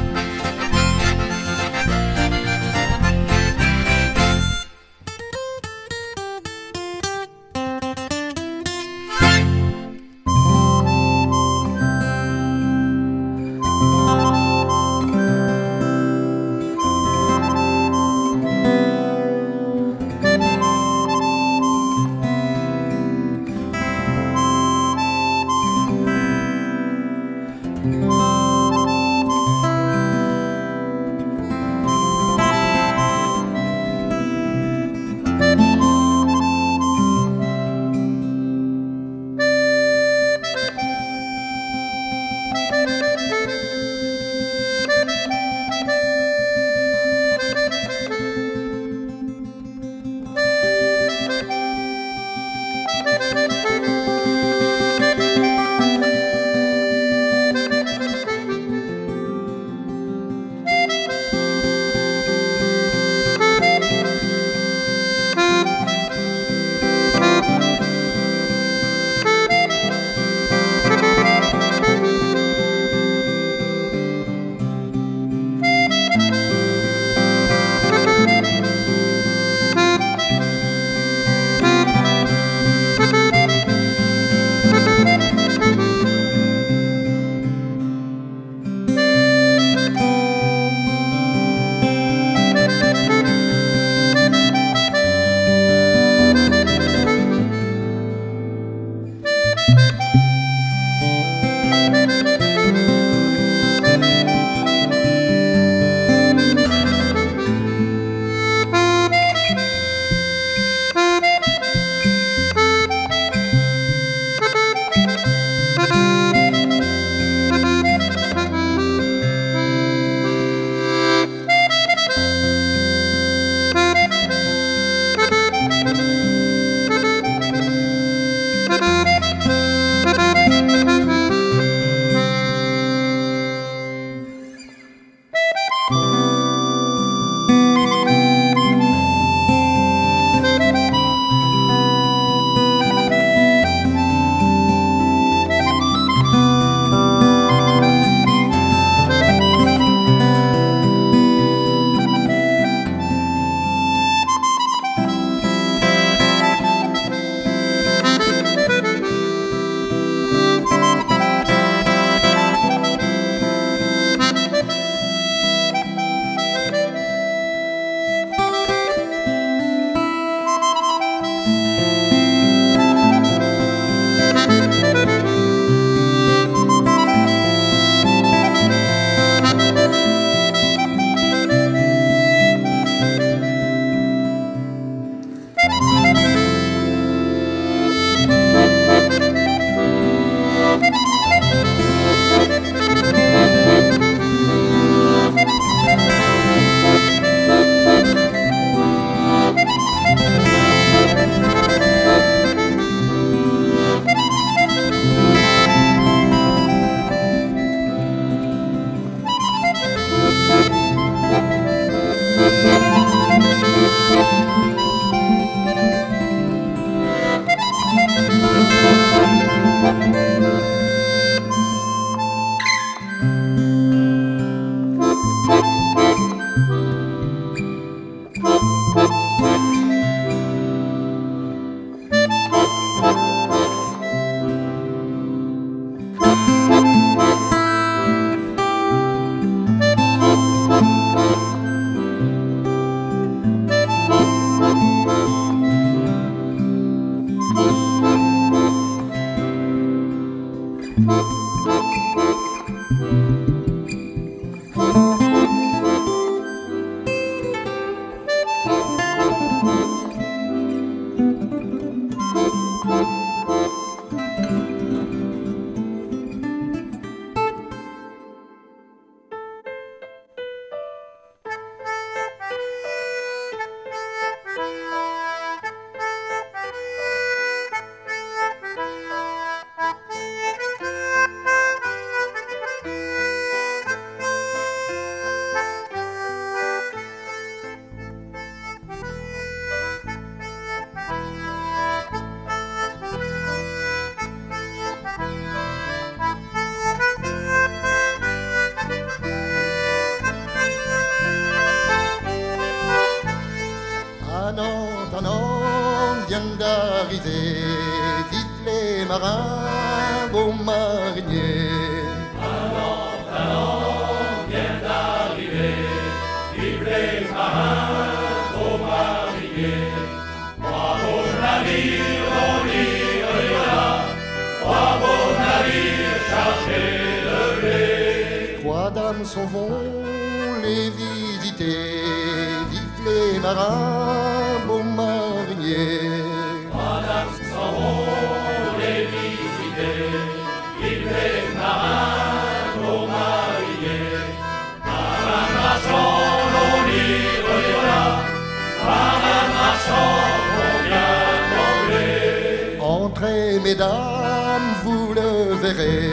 mesdames, 353.64 354.69
vous 354.84 355.14
le 355.14 355.56
verrez, 355.56 356.10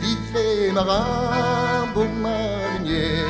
vite 0.00 0.18
les 0.34 0.72
marins, 0.72 1.86
bon 1.94 2.08
mariniers. 2.08 3.24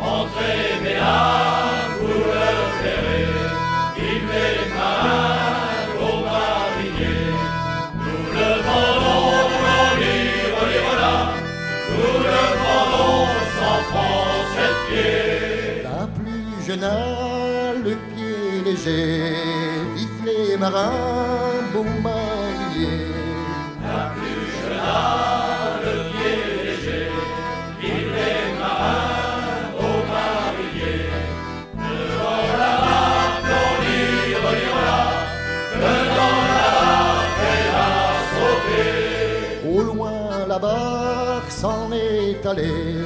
Entrez, 0.00 0.80
mesdames, 0.82 1.92
vous 2.00 2.22
le 2.32 2.48
verrez, 2.82 3.28
vive 3.96 4.30
les 4.36 4.58
marins, 4.74 5.86
bon 5.98 6.16
mariniers. 6.30 7.34
Nous 8.04 8.24
le 8.38 8.50
vendons, 8.66 9.48
on 9.74 9.90
lit, 10.00 10.38
voilà, 10.86 11.14
nous 11.90 12.18
le 12.30 12.42
vendons, 12.62 13.26
sans 13.58 13.80
francs, 13.90 14.42
7 14.54 14.74
pieds. 14.88 15.82
La 15.84 16.02
plus 16.16 16.50
jeune 16.66 16.84
a 16.84 16.86
le 17.84 17.94
pied 18.14 18.40
léger, 18.64 19.34
vive 19.96 20.20
les 20.24 20.56
marins, 20.56 21.60
bon 21.74 21.84
mariniers. 22.02 22.17
la 40.60 40.66
barque 40.66 41.52
s'en 41.52 41.92
est 41.92 42.44
allée, 42.44 42.96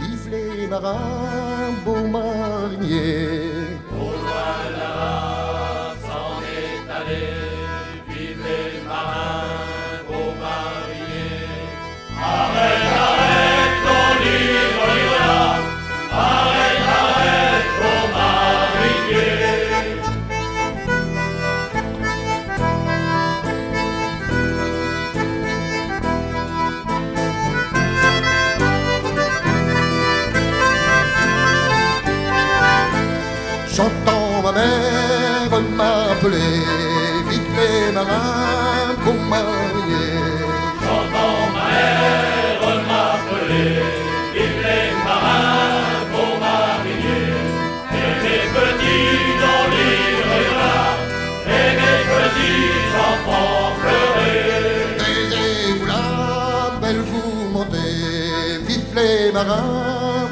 vive 0.00 0.28
les 0.30 0.66
marins, 0.66 1.72
beaux 1.84 2.06
mariniers. 2.08 3.59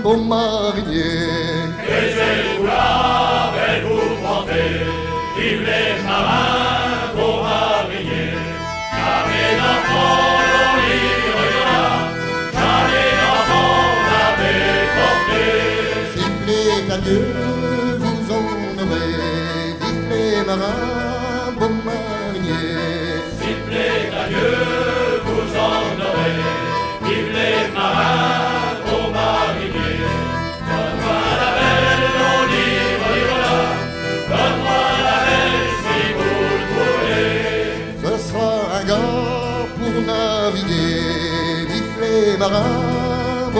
o 0.08 0.16
marinier. 0.16 1.68
Taisez-vous 1.86 2.64
là, 2.66 3.52
belle 3.54 3.82
vous 3.84 4.10
montez, 4.24 4.72
vive 5.36 5.62
les 5.68 5.90
marins, 6.06 7.12
beaux 7.16 7.40
mariniers. 7.42 8.38
Jamais 8.98 9.52
d'enfant, 9.60 10.24
l'on 10.52 10.72
lira, 10.84 11.84
jamais 12.56 13.10
d'enfant, 13.20 13.80
n'avez 14.08 14.62
porté. 14.96 15.44
Sifflez 16.12 16.70
à 16.94 16.98
Dieu, 17.06 17.24
vous 18.02 18.20
honorez, 18.34 19.12
dites 19.80 20.04
les 20.10 20.32
marins, 20.48 21.07
vite 42.38 42.50
les 42.50 42.50
marins, 42.50 43.50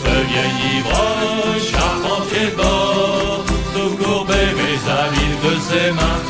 Ce 0.00 0.12
vieil 0.30 0.56
ivrogne, 0.78 1.60
charpentier 1.72 2.50
bord, 2.56 3.44
tout 3.74 3.96
courbé 4.02 4.42
mes 4.60 4.78
habits 4.98 5.38
de 5.44 5.52
ses 5.68 5.90
mains, 5.98 6.22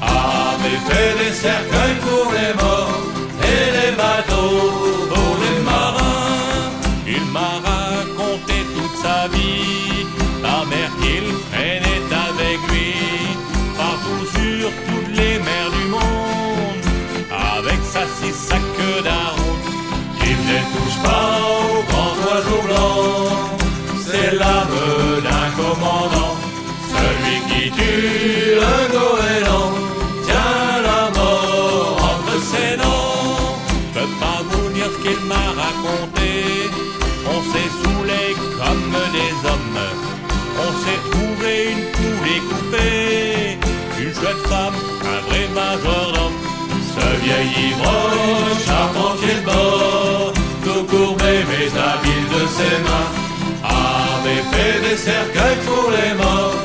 avait 0.00 0.82
fait 0.88 1.12
des 1.22 1.32
cercueils 1.32 1.98
pour 2.06 2.32
les 2.32 2.52
morts 2.62 3.02
et 3.52 3.64
des 3.78 3.92
bateaux 3.96 5.06
pour 5.10 5.32
les 5.42 5.58
marins. 5.70 6.70
Il 7.06 7.24
m'a 7.36 7.52
raconté 7.70 8.56
toute 8.74 8.96
sa 9.04 9.28
vie, 9.28 10.06
la 10.42 10.64
mer 10.64 10.90
qu'il 11.00 11.26
traînait 11.50 12.08
avec 12.28 12.58
lui, 12.70 12.94
partout 13.76 14.24
sur 14.36 14.70
toutes 14.86 15.14
les 15.14 15.38
mers 15.38 15.70
du 15.78 15.84
monde, 15.94 16.84
avec 17.58 17.80
sa 17.92 18.02
six 18.16 18.34
sa 18.48 18.56
queue 18.76 19.02
d'aron. 19.02 19.52
Il 20.22 20.38
ne 20.48 20.58
touche 20.72 20.98
pas 21.02 21.49
commandant, 25.70 26.34
celui 26.94 27.36
qui 27.48 27.70
tue 27.70 28.54
le 28.62 28.76
goéland, 28.94 29.72
tient 30.26 30.82
la 30.88 31.02
mort 31.16 31.96
entre 32.12 32.36
ses 32.50 32.76
dents. 32.76 33.56
Je 33.68 34.00
peux 34.00 34.12
pas 34.22 34.40
vous 34.50 34.68
dire 34.76 34.90
ce 34.94 34.98
qu'il 35.02 35.20
m'a 35.30 35.46
raconté, 35.64 36.30
on 37.34 37.40
s'est 37.50 37.72
saoulé 37.80 38.22
comme 38.58 38.94
des 39.16 39.32
hommes, 39.50 39.82
on 40.64 40.70
s'est 40.82 41.02
trouvé 41.10 41.52
une 41.72 41.84
poule 41.94 42.34
coupée, 42.48 43.58
une 44.02 44.14
chouette 44.14 44.44
femme, 44.52 44.78
un 45.14 45.20
vrai 45.26 45.44
majordome. 45.60 46.38
Ce 46.94 47.06
vieil 47.24 47.50
ivrogne, 47.70 48.58
charpentier 48.66 49.36
de 49.40 49.44
bord, 49.44 50.32
tout 50.64 50.84
courbé 50.92 51.32
mais 51.48 51.68
habile 51.88 52.26
de 52.34 52.42
ses 52.56 52.76
mains, 52.86 53.10
fait 54.60 54.80
des 54.88 54.96
cercueils 54.96 55.60
pour 55.66 55.86
les 55.96 56.12
morts 56.22 56.58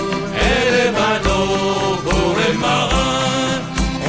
et 0.48 0.64
des 0.76 0.92
bateaux 1.00 1.96
pour 2.06 2.30
les 2.42 2.56
marins. 2.58 3.60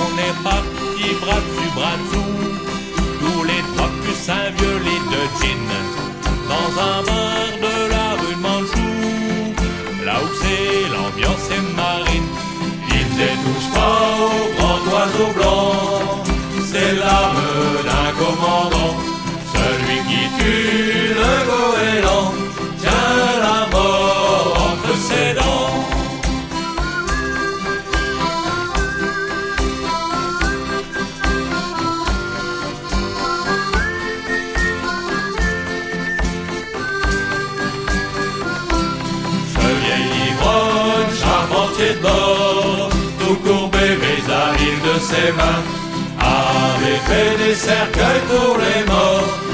On 0.05 0.11
est 0.27 0.37
parti 0.49 1.05
bras 1.23 1.41
dessus, 1.47 1.73
bras 1.79 1.97
dessous, 2.03 2.37
tous 3.21 3.43
les 3.51 3.63
trois 3.71 3.91
plus 4.03 4.23
un 4.39 4.49
vieux 4.57 4.79
lit 4.87 5.05
de 5.15 5.23
gin, 5.39 5.67
dans 6.53 6.71
un 6.91 6.99
bar 7.09 7.49
de 7.67 7.77
la 7.95 8.09
rue 8.21 8.37
de 8.39 8.43
Manchou, 8.47 8.97
là 10.07 10.17
où 10.25 10.29
c'est 10.41 10.81
l'ambiance 10.95 11.49
est 11.57 11.67
marine. 11.83 12.31
Ils 12.99 13.15
étouffent 13.31 13.73
pas 13.79 14.01
au 14.27 14.39
grand 14.57 14.81
oiseau 14.93 15.29
blanc, 15.37 16.25
c'est 16.71 16.93
l'âme 17.03 17.45
d'un 17.89 18.11
commandant, 18.23 18.95
celui 19.55 19.99
qui 20.09 20.23
tue 20.39 21.15
le 21.21 21.35
goéland, 21.49 22.33
ses 45.01 45.33
mains, 45.33 45.63
avait 46.19 47.01
fait 47.09 47.45
des 47.45 47.55
cercueils 47.55 48.23
pour 48.29 48.57
les 48.59 48.85
morts 48.91 49.46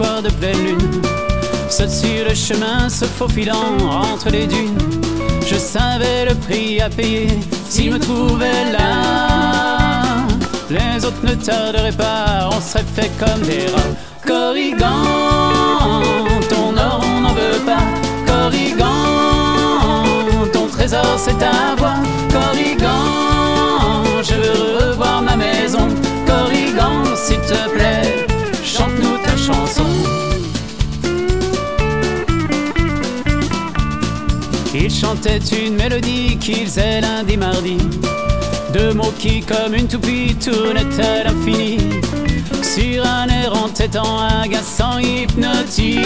de 0.00 0.30
pleine 0.30 0.64
lune. 0.64 1.02
Seul 1.68 1.90
sur 1.90 2.24
le 2.26 2.34
chemin 2.34 2.88
se 2.88 3.04
faufilant 3.04 3.76
entre 3.86 4.30
les 4.30 4.46
dunes. 4.46 4.78
Je 5.46 5.56
savais 5.56 6.24
le 6.26 6.34
prix 6.34 6.80
à 6.80 6.88
payer 6.88 7.28
s'il 7.68 7.92
me 7.92 7.98
trouvait 7.98 8.72
là. 8.72 10.26
Les 10.70 11.04
autres 11.04 11.24
ne 11.24 11.34
tarderaient 11.34 11.92
pas, 11.92 12.48
on 12.50 12.60
serait 12.60 12.84
fait 12.94 13.10
comme 13.18 13.42
des 13.42 13.66
rats. 13.66 13.94
Corrigan, 14.26 15.02
ton 16.48 16.76
or 16.76 17.00
on 17.04 17.20
n'en 17.20 17.34
veut 17.34 17.60
pas. 17.66 17.84
Corrigan, 18.26 20.04
ton 20.52 20.66
trésor 20.66 21.18
c'est 21.18 21.42
à 21.42 21.74
voir. 21.76 21.98
Corrigan, 22.32 24.02
je 24.22 24.34
veux 24.34 24.90
revoir 24.90 25.20
ma 25.22 25.36
maison. 25.36 25.88
Corrigan, 26.26 27.04
s'il 27.16 27.40
te 27.40 27.68
plaît, 27.74 28.26
ta 28.26 28.29
chanson. 29.40 29.86
Il 34.74 34.90
chantait 34.90 35.38
une 35.38 35.74
mélodie 35.74 36.36
qu'il 36.38 36.66
faisait 36.66 37.00
lundi 37.00 37.36
mardi. 37.36 37.78
Deux 38.72 38.92
mots 38.94 39.12
qui, 39.18 39.40
comme 39.40 39.74
une 39.74 39.88
toupie, 39.88 40.36
tournaient 40.36 41.00
à 41.02 41.24
l'infini. 41.24 41.78
Sur 42.62 43.04
un 43.04 43.28
air 43.28 43.52
entêtant, 43.52 44.18
agaçant, 44.42 44.98
hypnotique. 44.98 46.00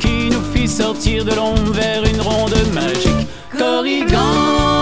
Qui 0.00 0.30
nous 0.32 0.42
fit 0.52 0.68
sortir 0.68 1.24
de 1.24 1.34
l'ombre 1.34 1.72
vers 1.72 2.04
une 2.04 2.20
ronde 2.20 2.56
magique. 2.72 3.28
Corrigan, 3.56 4.77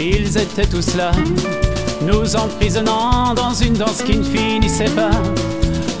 ils 0.00 0.36
étaient 0.36 0.66
tous 0.66 0.94
là, 0.96 1.10
nous 2.02 2.36
emprisonnant 2.36 3.34
dans 3.34 3.54
une 3.54 3.74
danse 3.74 4.02
qui 4.02 4.16
ne 4.16 4.24
finissait 4.24 4.90
pas. 4.90 5.10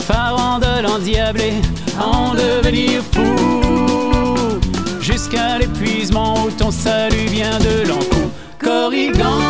Farandole 0.06 0.86
endiablé, 0.86 1.54
à 1.98 2.06
en 2.06 2.34
devenir 2.34 3.02
fou, 3.12 4.58
jusqu'à 5.00 5.58
l'épuisement 5.58 6.34
où 6.44 6.50
ton 6.50 6.70
salut 6.70 7.26
vient 7.30 7.58
de 7.58 7.88
l'encou. 7.88 8.30
Corrigan, 8.58 9.40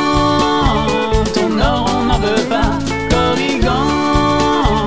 ton 1.34 1.58
or 1.60 1.90
on 1.96 2.04
n'en 2.04 2.18
veut 2.18 2.44
pas. 2.48 2.78
Corrigan, 3.10 4.86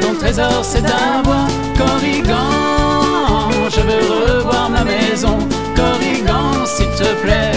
ton 0.00 0.14
trésor 0.18 0.60
c'est 0.62 0.82
ta 0.82 1.22
voix. 1.24 1.46
Corrigan, 1.76 3.50
je 3.70 3.80
veux 3.80 4.36
revoir 4.36 4.70
ma 4.70 4.84
maison. 4.84 5.38
Corrigan, 5.76 6.66
s'il 6.66 6.90
te 6.90 7.14
plaît, 7.22 7.47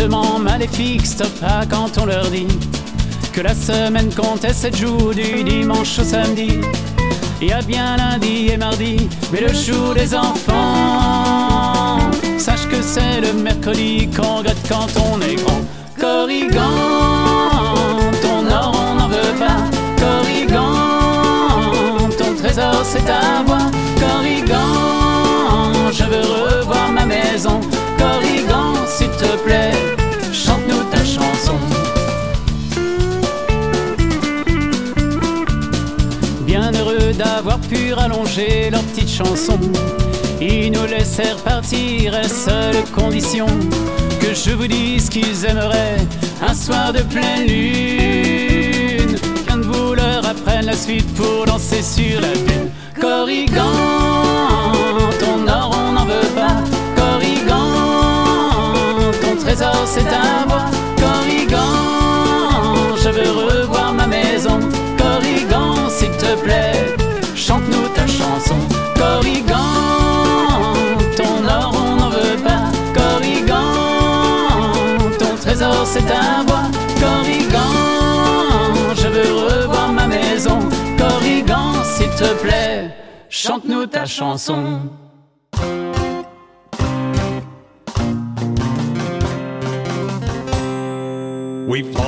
l'enchantement 0.00 0.38
maléfique 0.38 1.06
stoppa 1.06 1.62
quand 1.68 1.98
on 1.98 2.06
leur 2.06 2.30
dit 2.30 2.46
que 3.32 3.40
la 3.40 3.54
semaine 3.54 4.12
comptait 4.14 4.52
sept 4.52 4.76
jours 4.76 5.14
du 5.14 5.44
dimanche 5.44 5.98
au 5.98 6.04
samedi. 6.04 6.60
Il 7.40 7.48
y 7.48 7.52
a 7.52 7.62
bien 7.62 7.96
lundi 7.96 8.48
et 8.48 8.56
mardi, 8.56 9.08
mais 9.32 9.40
le 9.40 9.52
jour 9.52 9.94
des 9.94 10.14
enfants, 10.14 11.98
sache 12.38 12.66
que 12.68 12.82
c'est 12.82 13.20
le 13.20 13.32
mercredi 13.32 14.08
qu'on 14.08 14.38
regrette 14.38 14.68
quand 14.68 14.88
on 14.96 15.20
est 15.20 15.36
grand. 15.36 15.62
Corrigan, 15.98 16.60
ton 18.22 18.46
or 18.50 18.72
on 18.74 18.94
n'en 18.94 19.08
veut 19.08 19.34
pas. 19.38 19.60
Corrigan, 19.98 20.70
ton 22.18 22.34
trésor 22.34 22.82
c'est 22.84 23.04
ta 23.04 23.42
voix. 23.46 23.70
Corrigan, 23.98 25.92
je 25.92 26.04
veux 26.04 26.58
revoir 26.58 26.90
ma 26.90 27.06
maison. 27.06 27.60
Chante-nous 30.32 30.84
ta 30.90 31.04
chanson. 31.04 31.56
Bien 36.46 36.72
heureux 36.72 37.12
d'avoir 37.12 37.58
pu 37.58 37.92
rallonger 37.92 38.70
leur 38.70 38.82
petite 38.82 39.10
chanson. 39.10 39.58
Ils 40.40 40.70
nous 40.70 40.86
laissèrent 40.86 41.36
partir 41.38 42.14
à 42.14 42.24
seule 42.24 42.84
condition 42.94 43.46
que 44.20 44.34
je 44.34 44.52
vous 44.52 44.66
dise 44.66 45.08
qu'ils 45.08 45.44
aimeraient 45.44 45.98
un 46.48 46.54
soir 46.54 46.92
de 46.92 47.02
pleine 47.02 47.46
lune. 47.46 49.16
Qu'un 49.46 49.58
de 49.58 49.64
vous 49.64 49.94
leur 49.94 50.24
apprenne 50.26 50.66
la 50.66 50.76
suite 50.76 51.12
pour 51.14 51.44
danser 51.46 51.82
sur 51.82 52.20
la 52.20 52.32
dune. 52.32 52.70
Corrigan, 53.00 53.99
trésor 59.60 59.86
c'est 59.86 60.04
ta 60.04 60.46
voix. 60.48 60.70
Corrigan, 60.96 61.60
je 62.96 63.10
veux 63.10 63.30
revoir 63.30 63.92
ma 63.92 64.06
maison. 64.06 64.58
Corrigan, 64.96 65.88
s'il 65.90 66.10
te 66.12 66.34
plaît, 66.42 66.96
chante-nous 67.34 67.88
ta 67.94 68.06
chanson. 68.06 68.56
Corrigan, 68.96 69.56
ton 71.16 71.46
or 71.46 71.74
on 71.74 71.96
n'en 71.96 72.10
veut 72.10 72.38
pas. 72.42 72.70
Corrigan, 72.94 73.66
ton 75.18 75.36
trésor 75.36 75.84
c'est 75.84 76.06
ta 76.06 76.42
voix. 76.46 76.68
Corrigan, 76.98 77.74
je 78.96 79.08
veux 79.08 79.32
revoir 79.44 79.92
ma 79.92 80.06
maison. 80.06 80.58
Corrigan, 80.96 81.84
s'il 81.84 82.10
te 82.10 82.32
plaît, 82.42 82.94
chante-nous 83.28 83.86
ta 83.86 84.06
chanson. 84.06 84.80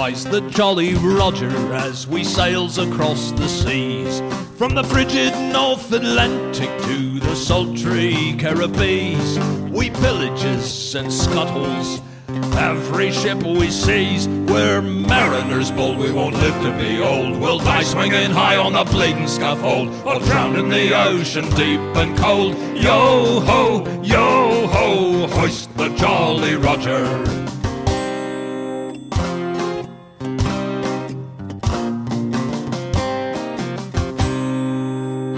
We 0.03 0.15
the 0.15 0.41
Jolly 0.51 0.95
Roger 0.95 1.73
as 1.73 2.09
we 2.09 2.25
sails 2.25 2.77
across 2.77 3.31
the 3.31 3.47
seas. 3.47 4.21
From 4.59 4.75
the 4.75 4.83
frigid 4.83 5.33
North 5.53 5.93
Atlantic 5.93 6.71
to 6.87 7.21
the 7.21 7.37
sultry 7.37 8.35
Caribbees. 8.37 9.39
We 9.71 9.91
pillages 9.91 10.99
and 10.99 11.13
scuttles 11.13 12.01
every 12.57 13.13
ship 13.13 13.45
we 13.45 13.71
seize. 13.71 14.27
We're 14.27 14.83
mariners 14.83 15.71
bold, 15.71 15.99
we 15.99 16.11
won't 16.11 16.35
live 16.35 16.61
to 16.63 16.77
be 16.83 17.01
old. 17.01 17.41
We'll 17.41 17.61
die 17.61 17.85
swinging 17.85 18.33
high 18.33 18.57
on 18.57 18.73
the 18.73 18.83
bleeding 18.83 19.29
scaffold, 19.29 19.89
or 20.05 20.19
drown 20.19 20.57
in 20.57 20.69
the 20.69 20.99
ocean 20.99 21.49
deep 21.51 21.79
and 21.95 22.19
cold. 22.19 22.57
Yo 22.77 23.39
ho, 23.41 24.01
yo 24.03 24.67
ho, 24.67 25.29
hoist 25.29 25.73
the 25.77 25.91
Jolly 25.91 26.57
Roger. 26.57 27.42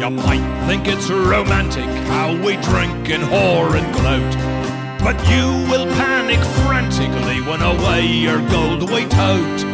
You 0.04 0.10
might 0.10 0.66
think 0.66 0.86
it's 0.86 1.08
romantic 1.08 1.88
how 2.12 2.32
we 2.44 2.56
drink 2.56 3.08
and 3.08 3.24
whore 3.24 3.72
and 3.72 3.88
gloat. 3.96 4.34
But 5.00 5.16
you 5.30 5.46
will 5.70 5.86
panic 5.94 6.40
frantically 6.60 7.40
when 7.40 7.62
away 7.62 8.04
your 8.04 8.36
gold 8.50 8.82
we 8.90 9.06
tote. 9.06 9.64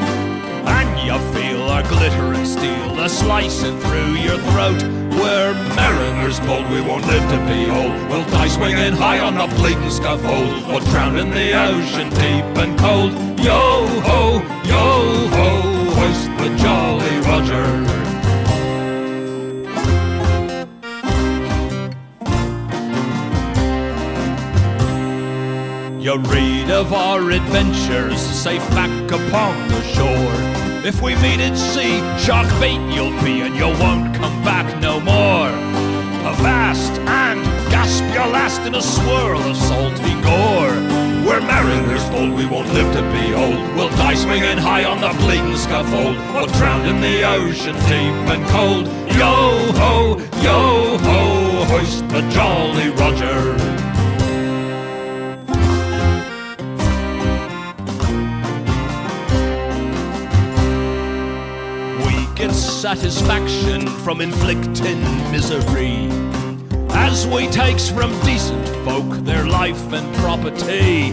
And 0.70 0.90
you 1.02 1.19
feel 1.35 1.62
our 1.62 1.82
glittering 1.82 2.47
steel 2.47 3.01
a 3.01 3.09
slicing 3.09 3.77
through 3.81 4.15
your 4.23 4.39
throat. 4.52 4.81
We're 5.19 5.52
mariners 5.74 6.39
bold, 6.47 6.70
we 6.70 6.81
won't 6.81 7.05
live 7.09 7.28
to 7.28 7.39
be 7.51 7.69
old. 7.69 7.98
We'll 8.09 8.31
die 8.31 8.47
swinging 8.47 8.93
high 8.93 9.19
on 9.19 9.35
the 9.35 9.52
bleeding 9.57 9.90
scaffold, 9.90 10.62
or 10.70 10.78
drown 10.93 11.19
in 11.19 11.31
the 11.31 11.59
ocean 11.59 12.09
deep 12.11 12.47
and 12.62 12.78
cold. 12.78 13.11
Yo 13.40 13.85
ho, 14.07 14.39
yo 14.62 15.27
ho, 15.35 15.90
hoist 15.98 16.31
the 16.39 16.57
Jolly 16.57 17.19
Roger. 17.27 18.09
You 26.10 26.18
read 26.22 26.70
of 26.72 26.92
our 26.92 27.30
adventures 27.30 28.20
safe 28.20 28.68
back 28.70 28.90
upon 29.12 29.68
the 29.68 29.80
shore. 29.94 30.84
If 30.84 31.00
we 31.00 31.14
meet 31.14 31.38
at 31.38 31.56
sea, 31.56 32.02
shark 32.18 32.48
bait 32.58 32.82
you'll 32.92 33.14
be, 33.22 33.42
and 33.42 33.54
you 33.54 33.70
won't 33.78 34.12
come 34.16 34.42
back 34.42 34.66
no 34.82 34.98
more. 34.98 35.54
Avast 36.26 36.98
and 37.06 37.40
gasp 37.70 38.02
your 38.12 38.26
last 38.26 38.60
in 38.62 38.74
a 38.74 38.82
swirl 38.82 39.38
of 39.38 39.56
salty 39.56 40.14
gore. 40.26 40.74
We're 41.22 41.46
mariners 41.46 42.02
bold, 42.10 42.34
we 42.36 42.44
won't 42.44 42.74
live 42.74 42.92
to 42.92 43.02
be 43.14 43.32
old. 43.32 43.62
We'll 43.76 43.90
die 43.90 44.14
swinging 44.14 44.58
high 44.58 44.82
on 44.82 45.00
the 45.00 45.14
bleeding 45.22 45.56
scaffold, 45.56 46.16
or 46.34 46.48
drown 46.58 46.86
in 46.86 47.00
the 47.00 47.22
ocean 47.22 47.76
deep 47.86 48.18
and 48.34 48.42
cold. 48.50 48.86
Yo 49.14 49.30
ho, 49.78 50.18
yo 50.42 50.98
ho, 51.06 51.64
hoist 51.70 52.08
the 52.08 52.22
Jolly 52.34 52.88
Roger. 52.98 53.80
Satisfaction 62.60 63.86
from 64.04 64.20
inflicting 64.20 65.00
misery 65.30 66.08
as 66.90 67.26
we 67.26 67.46
takes 67.48 67.88
from 67.88 68.10
decent 68.20 68.66
folk 68.84 69.08
their 69.24 69.46
life 69.46 69.92
and 69.92 70.14
property. 70.16 71.12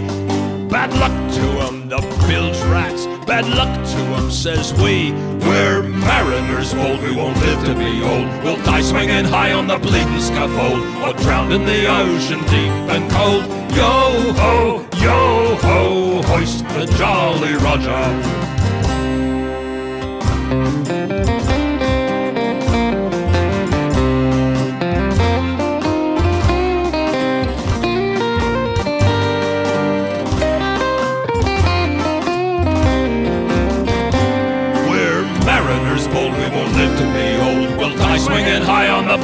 Bad 0.69 0.91
luck 0.99 1.15
to 1.37 1.45
'em, 1.65 1.87
the 1.87 2.01
bilge 2.27 2.59
rats. 2.73 3.07
Bad 3.25 3.47
luck 3.59 3.73
to 3.93 4.01
'em, 4.15 4.29
says 4.29 4.73
we. 4.81 5.13
We're 5.47 5.83
mariners 5.83 6.73
bold, 6.73 7.01
we 7.01 7.15
won't 7.15 7.37
live 7.45 7.63
to 7.65 7.73
be 7.73 8.03
old. 8.03 8.27
We'll 8.43 8.63
die 8.65 8.81
swinging 8.81 9.25
high 9.25 9.53
on 9.53 9.67
the 9.67 9.77
bleeding 9.77 10.19
scaffold, 10.19 10.81
or 11.03 11.13
drowned 11.23 11.53
in 11.53 11.65
the 11.65 11.87
ocean 11.87 12.41
deep 12.51 12.73
and 12.93 13.09
cold. 13.11 13.45
Yo 13.79 13.93
ho, 14.41 14.85
yo 15.01 15.55
ho, 15.67 16.21
hoist 16.23 16.67
the 16.75 16.85
Jolly 16.97 17.53
Roger. 17.65 18.03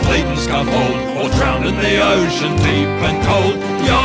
On 0.08 0.36
the 0.36 0.38
scaffold, 0.38 1.18
or 1.18 1.30
drown 1.38 1.66
in 1.66 1.76
the 1.76 2.02
ocean 2.02 2.56
deep 2.58 2.92
and 3.08 3.18
cold. 3.26 3.56
Yo 3.86 4.02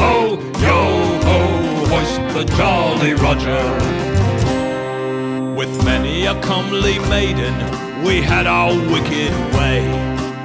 ho, 0.00 0.38
yo 0.60 0.78
ho, 1.26 1.38
hoist 1.90 2.20
the 2.34 2.44
Jolly 2.56 3.14
Roger. 3.14 3.62
With 5.54 5.84
many 5.84 6.26
a 6.26 6.40
comely 6.42 6.98
maiden, 7.10 7.54
we 8.04 8.22
had 8.22 8.46
our 8.46 8.72
wicked 8.90 9.32
way. 9.54 9.80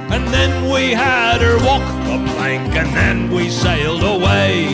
And 0.08 0.26
then 0.28 0.70
we 0.70 0.92
had 0.92 1.40
her 1.40 1.58
walk 1.64 1.82
the 2.04 2.32
plank, 2.34 2.74
and 2.74 2.94
then 2.94 3.30
we 3.30 3.50
sailed 3.50 4.02
away. 4.02 4.68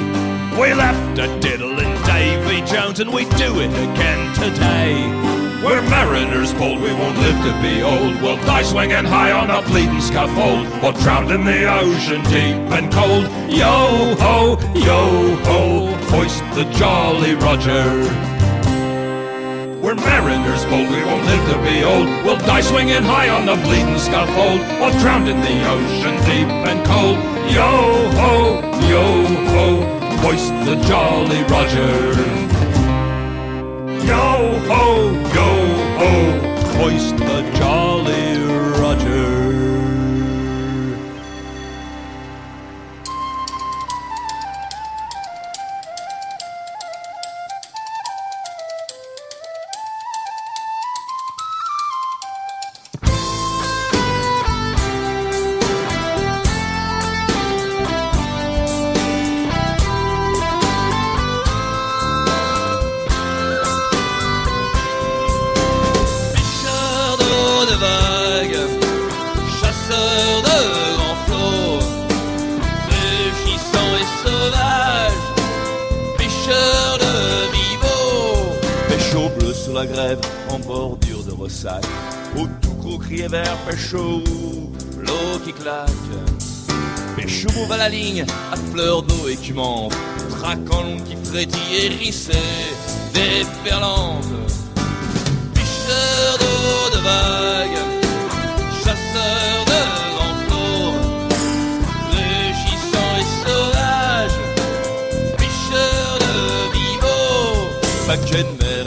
We 0.59 0.74
left 0.74 1.18
a 1.18 1.28
diddle 1.40 1.78
in 1.78 2.02
Davy 2.04 2.60
Jones, 2.62 3.00
and 3.00 3.12
we 3.12 3.24
do 3.36 3.60
it 3.60 3.70
again 3.70 4.34
today. 4.34 5.41
We're 5.62 5.80
mariners 5.82 6.52
bold, 6.55 6.82
we 6.82 6.93
won't 6.93 7.16
live 7.18 7.39
to 7.44 7.62
be 7.62 7.82
old. 7.82 8.20
We'll 8.20 8.36
die 8.39 8.64
swinging 8.64 9.05
high 9.05 9.30
on 9.30 9.48
a 9.48 9.62
bleeding 9.62 10.01
scaffold, 10.01 10.66
or 10.82 10.93
drowned 11.02 11.30
in 11.30 11.44
the 11.44 11.72
ocean 11.72 12.20
deep 12.24 12.59
and 12.74 12.93
cold. 12.93 13.30
Yo 13.48 14.16
ho, 14.18 14.59
yo 14.74 15.36
ho, 15.47 15.86
hoist 16.10 16.43
the 16.56 16.64
Jolly 16.74 17.36
Roger. 17.36 17.86
We're 19.80 19.94
mariners 19.94 20.64
bold, 20.64 20.90
we 20.90 21.05
won't 21.05 21.24
live 21.26 21.44
to 21.52 21.59
be 21.62 21.84
old. 21.84 22.09
We'll 22.26 22.44
die 22.44 22.60
swinging 22.60 23.05
high 23.05 23.28
on 23.28 23.47
the 23.47 23.55
bleeding 23.62 24.01
scaffold, 24.01 24.60
or 24.82 24.90
drowned 24.98 25.28
in 25.28 25.40
the 25.40 25.56
ocean 25.70 26.16
deep 26.26 26.51
and 26.66 26.84
cold. 26.84 27.18
Yo 27.55 28.10
ho, 28.18 28.60
yo 28.90 29.05
ho, 29.55 29.66
hoist 30.26 30.51
the 30.66 30.74
Jolly 30.89 31.44
Roger. 31.44 32.51
Yo 34.04 34.58
ho, 34.68 34.84
yo 35.36 35.48
ho, 35.98 36.10
hoist 36.76 37.16
the 37.16 37.42
Jolly 37.56 37.91
pêcheur 76.52 76.98
de 76.98 77.14
vivo. 77.52 79.24
Au 79.24 79.28
bleu 79.38 79.52
sur 79.52 79.74
la 79.74 79.86
grève, 79.86 80.20
en 80.50 80.58
bordure 80.58 81.24
de 81.24 81.32
ressac. 81.32 81.84
Au 82.36 82.46
tout 82.60 82.74
gros 82.80 82.98
crier 82.98 83.28
vert, 83.28 83.56
au 83.66 84.22
L'eau 85.00 85.38
qui 85.44 85.52
claque, 85.52 85.90
mauve 87.56 87.72
à 87.72 87.76
la 87.76 87.88
ligne, 87.88 88.24
à 88.52 88.56
fleur 88.72 89.02
d'eau 89.02 89.28
écumante, 89.28 89.94
traquant 90.30 90.96
qui 91.04 91.16
frétille 91.28 91.76
hérissée, 91.76 92.32
déferlante. 93.12 94.24
Pêcheur 95.54 96.38
d'eau 96.38 96.96
de 96.96 97.02
vagues, 97.02 97.82
chasseur 98.84 99.64
de 99.66 100.01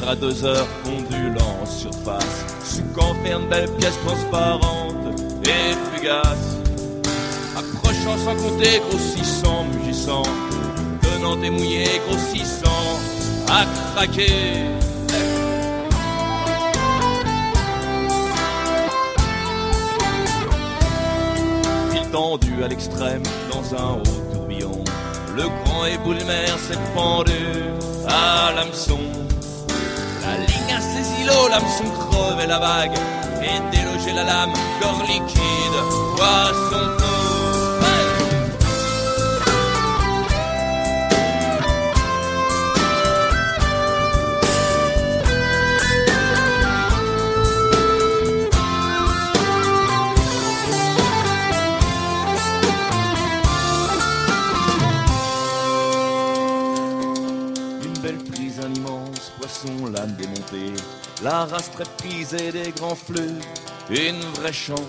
à 0.07 0.15
deux 0.15 0.45
heures, 0.45 0.67
ondulant 0.85 1.57
en 1.61 1.65
surface. 1.65 2.45
Sous 2.63 2.83
qu'enferme 2.93 3.47
belles 3.49 3.71
pièces 3.77 3.97
transparentes 4.05 5.19
et 5.43 5.95
fugaces. 5.95 6.57
Approchant 7.55 8.17
sans 8.23 8.35
compter, 8.35 8.79
grossissant, 8.89 9.65
mugissant, 9.73 10.23
tenant 11.01 11.41
et 11.41 11.49
mouillé, 11.49 11.85
grossissant, 12.07 12.99
à 13.49 13.65
craquer. 13.95 14.65
Tendu 22.11 22.63
à 22.63 22.69
l'extrême 22.69 23.23
dans 23.51 23.75
un 23.75 23.95
haut 23.95 24.33
tourbillon. 24.33 24.85
Le 25.35 25.43
grand 25.65 25.85
éboule 25.85 26.23
mer 26.25 26.57
s'est 26.59 26.79
pendu 26.95 27.33
à 28.07 28.53
l'hameçon. 28.55 29.24
L'eau, 31.25 31.47
l'hameçon 31.49 31.85
crevait 32.09 32.47
la 32.47 32.59
vague 32.59 32.97
et 33.41 33.75
délogé 33.75 34.13
la 34.13 34.23
lame, 34.23 34.53
corps 34.81 35.03
liquide, 35.07 35.79
poisson. 36.15 37.24
La 61.45 61.57
race 61.57 61.69
très 61.69 61.83
prisée 61.97 62.51
des 62.51 62.71
grands 62.71 62.95
flux, 62.95 63.39
Une 63.91 64.19
vraie 64.39 64.51
chance. 64.51 64.79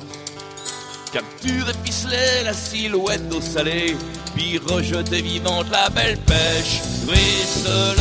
Capture 1.13 1.69
et 1.69 1.75
ficeler 1.85 2.45
la 2.45 2.55
silhouette 2.55 3.31
au 3.31 3.43
salé, 3.43 3.95
puis 4.35 4.57
rejeter 4.57 5.21
vivante 5.21 5.67
la 5.71 5.91
belle 5.91 6.17
pêche, 6.21 6.81
ruisselante. 7.07 7.99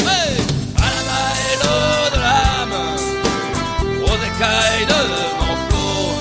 Ouais 0.00 0.36
à 0.76 0.88
la 0.96 1.02
maille 1.08 1.56
de 1.62 2.16
l'âme, 2.20 2.78
aux 4.02 4.20
écailles 4.28 4.86
de 4.86 5.00
grands 5.38 5.62
flots, 5.68 6.12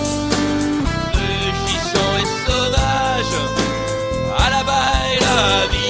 rugissant 1.13 2.13
et 2.21 2.27
sauvage, 2.49 3.35
à 4.37 4.49
la 4.49 4.63
baille 4.63 5.19
la 5.19 5.67
vivo, 5.67 5.88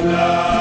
love. 0.00 0.51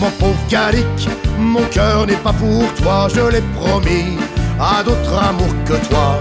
Mon 0.00 0.10
pauvre 0.12 0.46
Gallic, 0.48 1.08
mon 1.38 1.62
cœur 1.64 2.06
n'est 2.06 2.22
pas 2.24 2.32
pour 2.32 2.72
toi, 2.74 3.06
je 3.14 3.20
l'ai 3.20 3.42
promis 3.54 4.16
à 4.58 4.82
d'autres 4.82 5.14
amours 5.14 5.54
que 5.66 5.74
toi. 5.88 6.18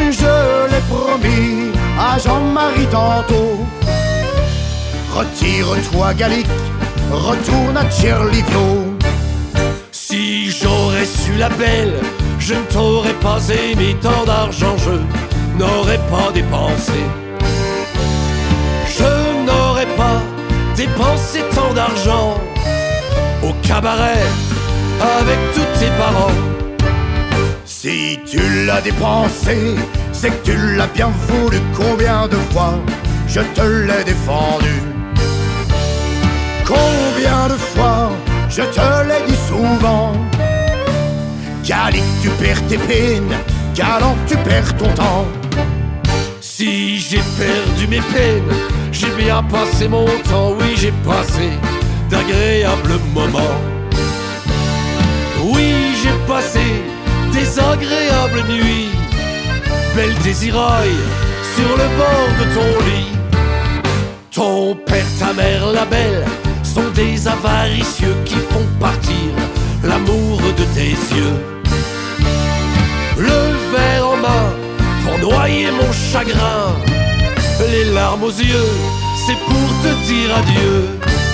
Je 0.00 0.70
l'ai 0.70 0.80
promis 0.88 1.72
à 1.98 2.18
Jean-Marie 2.18 2.86
tantôt. 2.90 3.60
Retire-toi, 5.14 6.14
Gallic, 6.14 6.46
retourne 7.12 7.76
à 7.76 7.84
Tcherlivio. 7.90 8.96
Si 9.92 10.50
j'aurais 10.50 11.04
su 11.04 11.34
la 11.36 11.50
belle, 11.50 12.00
je 12.38 12.54
ne 12.54 12.62
t'aurais 12.72 13.18
pas 13.20 13.40
aimé 13.50 13.94
tant 14.00 14.24
d'argent, 14.24 14.76
je 14.78 14.92
n'aurais 15.58 16.00
pas 16.10 16.32
dépensé. 16.32 17.25
Dépensé 20.76 21.40
tant 21.54 21.72
d'argent 21.72 22.38
au 23.42 23.52
cabaret 23.66 24.26
avec 25.18 25.38
tous 25.54 25.80
tes 25.80 25.90
parents. 25.98 26.40
Si 27.64 28.18
tu 28.26 28.40
l'as 28.66 28.82
dépensé, 28.82 29.74
c'est 30.12 30.30
que 30.30 30.50
tu 30.50 30.76
l'as 30.76 30.86
bien 30.88 31.10
voulu. 31.28 31.58
Combien 31.74 32.28
de 32.28 32.36
fois 32.52 32.74
je 33.26 33.40
te 33.40 33.62
l'ai 33.62 34.04
défendu? 34.04 34.74
Combien 36.66 37.48
de 37.48 37.58
fois 37.72 38.10
je 38.50 38.62
te 38.62 38.86
l'ai 39.08 39.26
dit 39.26 39.40
souvent? 39.48 40.12
Gallic, 41.64 42.04
tu 42.22 42.28
perds 42.30 42.66
tes 42.68 42.78
peines, 42.78 43.34
galant, 43.74 44.16
tu 44.28 44.36
perds 44.36 44.76
ton 44.76 44.92
temps. 44.92 45.26
Si 46.58 46.98
j'ai 46.98 47.20
perdu 47.36 47.86
mes 47.86 48.00
peines, 48.00 48.56
j'ai 48.90 49.10
bien 49.10 49.42
passé 49.42 49.88
mon 49.88 50.06
temps, 50.06 50.54
oui 50.58 50.74
j'ai 50.74 50.92
passé 51.04 51.50
d'agréables 52.08 52.98
moments. 53.12 53.60
Oui 55.52 55.74
j'ai 56.02 56.16
passé 56.26 56.62
des 57.30 57.58
agréables 57.58 58.42
nuits, 58.48 58.88
belle 59.94 60.14
désiraille 60.24 61.02
sur 61.54 61.76
le 61.76 61.88
bord 61.98 62.30
de 62.40 62.54
ton 62.54 62.84
lit. 62.86 63.12
Ton 64.30 64.76
père, 64.76 65.04
ta 65.18 65.34
mère, 65.34 65.66
la 65.66 65.84
belle, 65.84 66.24
sont 66.62 66.88
des 66.94 67.28
avaricieux 67.28 68.16
qui 68.24 68.36
font 68.36 68.66
partir 68.80 69.28
l'amour 69.84 70.40
de 70.56 70.64
tes 70.74 70.96
yeux. 71.14 71.36
Le 73.18 73.74
verre 73.74 74.08
en 74.08 74.16
main 74.16 74.65
pour 75.06 75.18
noyer 75.18 75.70
mon 75.70 75.92
chagrin. 75.92 76.74
Les 77.70 77.84
larmes 77.94 78.24
aux 78.24 78.30
yeux, 78.30 78.70
c'est 79.26 79.38
pour 79.46 79.68
te 79.82 79.90
dire 80.08 80.36
adieu. 80.36 81.25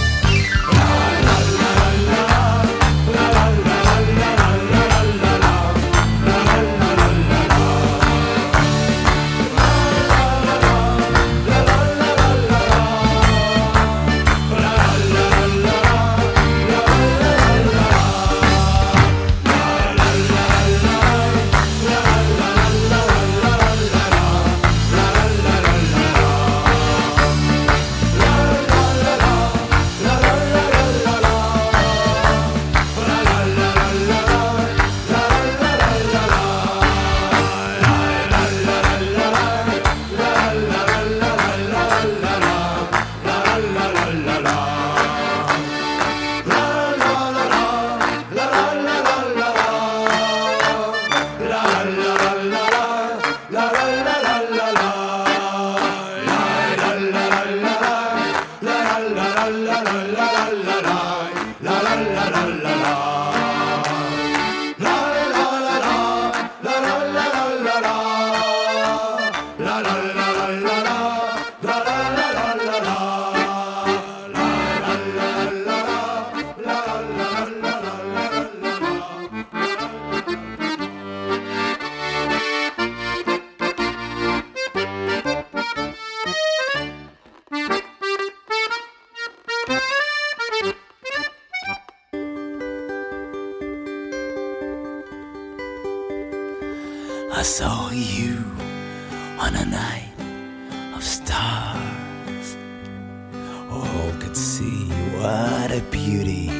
Beauty 105.90 106.50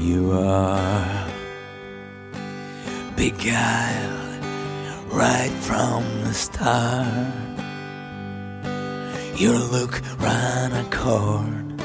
you 0.00 0.32
are. 0.32 1.28
Beguiled, 3.16 4.44
right 5.12 5.52
from 5.60 6.04
the 6.24 6.32
start. 6.32 7.34
Your 9.36 9.58
look 9.58 10.00
ran 10.18 10.72
a 10.72 10.84
cord 10.90 11.80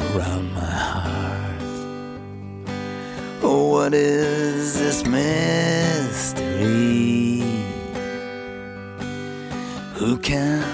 around 0.00 0.52
my 0.52 0.60
heart. 0.60 1.62
Oh, 3.42 3.68
what 3.70 3.94
is 3.94 4.78
this 4.78 5.04
mystery? 5.04 6.46
Who 9.94 10.16
can 10.18 10.64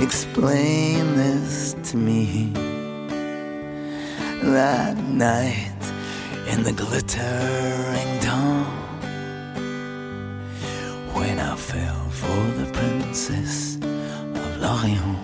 explain 0.00 1.16
this 1.16 1.74
to 1.90 1.96
me? 1.96 2.67
That 4.42 4.96
night 4.96 5.72
in 6.46 6.62
the 6.62 6.72
glittering 6.72 8.20
dawn, 8.20 8.64
when 11.12 11.38
I 11.40 11.56
fell 11.56 12.08
for 12.08 12.40
the 12.56 12.70
princess 12.72 13.76
of 13.76 14.60
Lorient. 14.60 15.18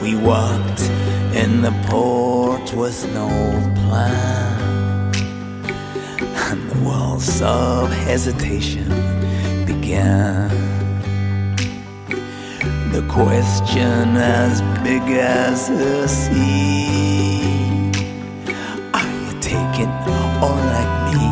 We 0.00 0.16
walked 0.16 0.82
in 1.36 1.60
the 1.60 1.72
port 1.88 2.72
with 2.72 3.04
no 3.12 3.28
plan, 3.84 5.14
and 6.48 6.70
the 6.70 6.80
walls 6.82 7.42
of 7.42 7.90
hesitation 7.92 8.88
began. 9.66 10.77
The 12.98 13.06
question 13.06 14.16
as 14.16 14.60
big 14.82 15.02
as 15.02 15.68
the 15.68 16.08
sea 16.08 17.92
Are 18.92 19.12
you 19.22 19.40
taken 19.40 19.88
or 20.42 20.56
like 20.74 20.94
me? 21.06 21.28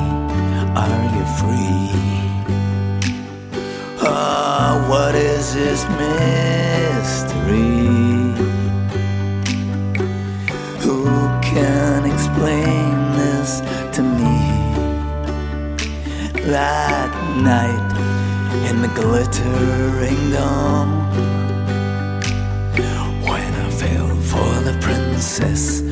Are 0.83 1.05
you 1.17 1.25
free? 1.39 1.91
Ah, 4.01 4.87
what 4.89 5.17
is 5.17 5.55
this 5.55 5.83
mystery? 5.99 7.59
Who 10.85 11.03
can 11.43 12.07
explain 12.07 12.95
this 13.19 13.61
to 13.97 14.03
me? 14.05 14.39
That 16.45 17.11
night 17.43 17.91
in 18.71 18.83
the 18.83 18.89
glittering 18.95 20.31
dawn 20.31 21.06
Process. 25.37 25.86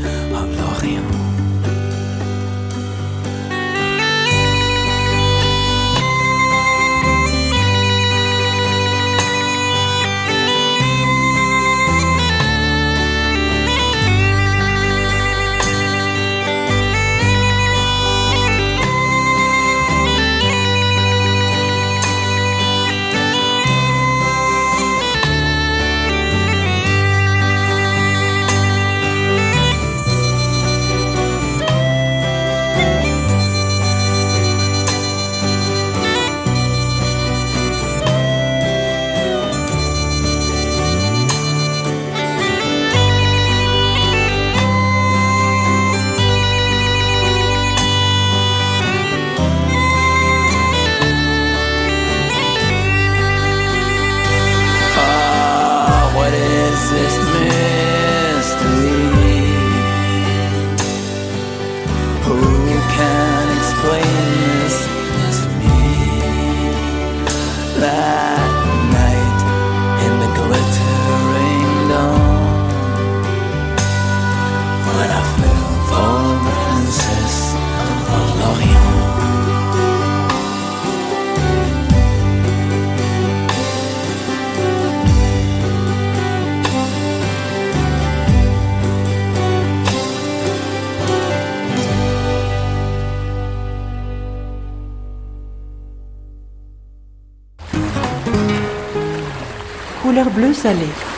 Couleur 100.65 100.77
bleu 100.77 100.95
salé. 100.95 101.14